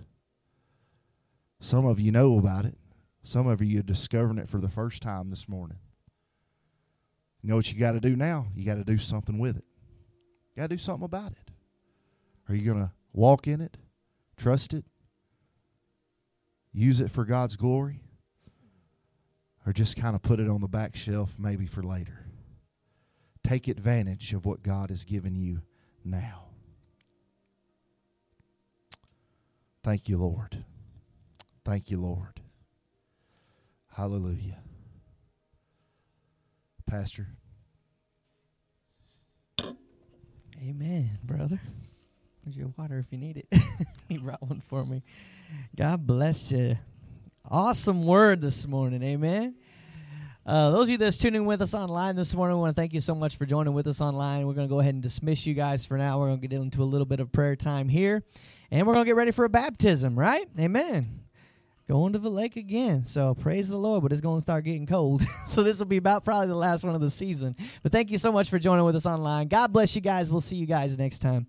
Some 1.59 1.86
of 1.86 1.99
you 1.99 2.11
know 2.11 2.38
about 2.38 2.65
it. 2.65 2.77
Some 3.23 3.47
of 3.47 3.61
you 3.61 3.79
are 3.79 3.83
discovering 3.83 4.38
it 4.38 4.49
for 4.49 4.59
the 4.59 4.69
first 4.69 5.01
time 5.01 5.29
this 5.29 5.49
morning. 5.49 5.79
You 7.41 7.49
know 7.49 7.55
what 7.55 7.71
you 7.71 7.79
got 7.79 7.93
to 7.93 7.99
do 7.99 8.15
now? 8.15 8.47
You 8.55 8.65
got 8.65 8.75
to 8.75 8.83
do 8.83 8.97
something 8.97 9.39
with 9.39 9.57
it. 9.57 9.65
You 10.55 10.61
got 10.61 10.69
to 10.69 10.75
do 10.75 10.77
something 10.77 11.05
about 11.05 11.31
it. 11.31 11.45
Are 12.48 12.56
you 12.56 12.66
going 12.66 12.84
to 12.84 12.91
walk 13.14 13.48
in 13.48 13.62
it, 13.62 13.78
trust 14.38 14.74
it, 14.74 14.86
use 16.74 17.00
it 17.00 17.10
for 17.12 17.26
God's 17.26 17.56
glory, 17.56 18.02
or 19.66 19.74
just 19.74 19.96
kind 19.96 20.16
of 20.16 20.22
put 20.22 20.39
it 20.39 20.50
on 20.50 20.62
the 20.62 20.68
back 20.68 20.96
shelf 20.96 21.36
maybe 21.39 21.66
for 21.66 21.82
later? 21.82 22.26
Take 23.43 23.68
advantage 23.68 24.34
of 24.34 24.46
what 24.46 24.64
God 24.64 24.89
has 24.89 25.04
given 25.04 25.36
you 25.36 25.62
now. 26.04 26.46
Thank 29.84 30.10
you, 30.10 30.18
Lord. 30.18 30.66
Thank 31.64 31.91
you, 31.91 32.00
Lord. 32.02 32.41
Hallelujah. 33.93 34.58
Pastor. 36.88 37.28
Amen, 40.60 41.20
brother. 41.24 41.62
There's 42.46 42.58
your 42.58 42.72
water 42.78 43.00
if 43.00 43.12
you 43.12 43.18
need 43.18 43.38
it. 43.38 43.60
he 44.08 44.20
brought 44.20 44.41
one 44.41 44.62
for 44.70 44.86
me. 44.86 45.02
God 45.76 46.06
bless 46.06 46.52
you. 46.52 46.78
Awesome 47.50 48.06
word 48.06 48.39
this 48.39 48.68
morning. 48.68 49.02
Amen. 49.02 49.56
Uh, 50.46 50.70
those 50.70 50.84
of 50.84 50.89
you 50.91 50.98
that's 51.00 51.18
tuning 51.18 51.46
with 51.46 51.64
us 51.64 51.74
online 51.74 52.16
this 52.16 52.36
morning, 52.36 52.58
we 52.58 52.62
want 52.62 52.76
to 52.76 52.80
thank 52.80 52.93
you 52.93 53.02
so 53.02 53.16
much 53.16 53.36
for 53.36 53.48
joining 53.48 53.74
with 53.74 53.88
us 53.88 54.00
online. 54.00 54.46
We're 54.46 54.54
going 54.54 54.68
to 54.68 54.72
go 54.72 54.80
ahead 54.80 54.93
and 54.93 55.02
dismiss 55.02 55.48
you 55.48 55.56
guys 55.56 55.86
for 55.86 55.98
now. 55.98 56.20
We're 56.20 56.28
going 56.28 56.41
to 56.41 56.48
get 56.48 56.60
into 56.60 56.84
a 56.84 56.86
little 56.86 57.08
bit 57.08 57.20
of 57.20 57.32
prayer 57.32 57.56
time 57.56 57.89
here, 57.89 58.24
and 58.70 58.86
we're 58.86 58.93
going 58.93 59.06
to 59.06 59.10
get 59.10 59.16
ready 59.16 59.32
for 59.32 59.46
a 59.46 59.50
baptism, 59.50 60.18
right? 60.18 60.48
Amen 60.60 61.26
going 61.88 62.14
to 62.14 62.20
the 62.20 62.30
lake 62.30 62.56
again. 62.56 63.06
So 63.06 63.36
praise 63.36 63.70
the 63.70 63.78
Lord, 63.78 64.04
but 64.04 64.12
it's 64.12 64.22
going 64.22 64.39
to 64.39 64.41
start 64.41 64.64
getting 64.64 64.88
cold. 64.88 65.22
so 65.48 65.64
this 65.64 65.78
will 65.78 65.86
be 65.86 65.98
about 65.98 66.24
probably 66.24 66.48
the 66.48 66.56
last 66.56 66.84
one 66.84 66.96
of 66.96 67.02
the 67.02 67.12
season. 67.12 67.56
But 67.84 67.91
thank 67.91 68.10
you 68.10 68.18
so 68.18 68.32
much 68.32 68.50
for 68.50 68.60
joining 68.60 68.86
with 68.86 68.96
us 68.96 69.06
online. 69.06 69.48
God 69.48 69.72
bless 69.72 69.96
you 69.96 70.02
guys. 70.02 70.32
We'll 70.32 70.41
see 70.41 70.56
you 70.56 70.66
guys 70.66 70.98
next 70.98 71.20
time. 71.20 71.48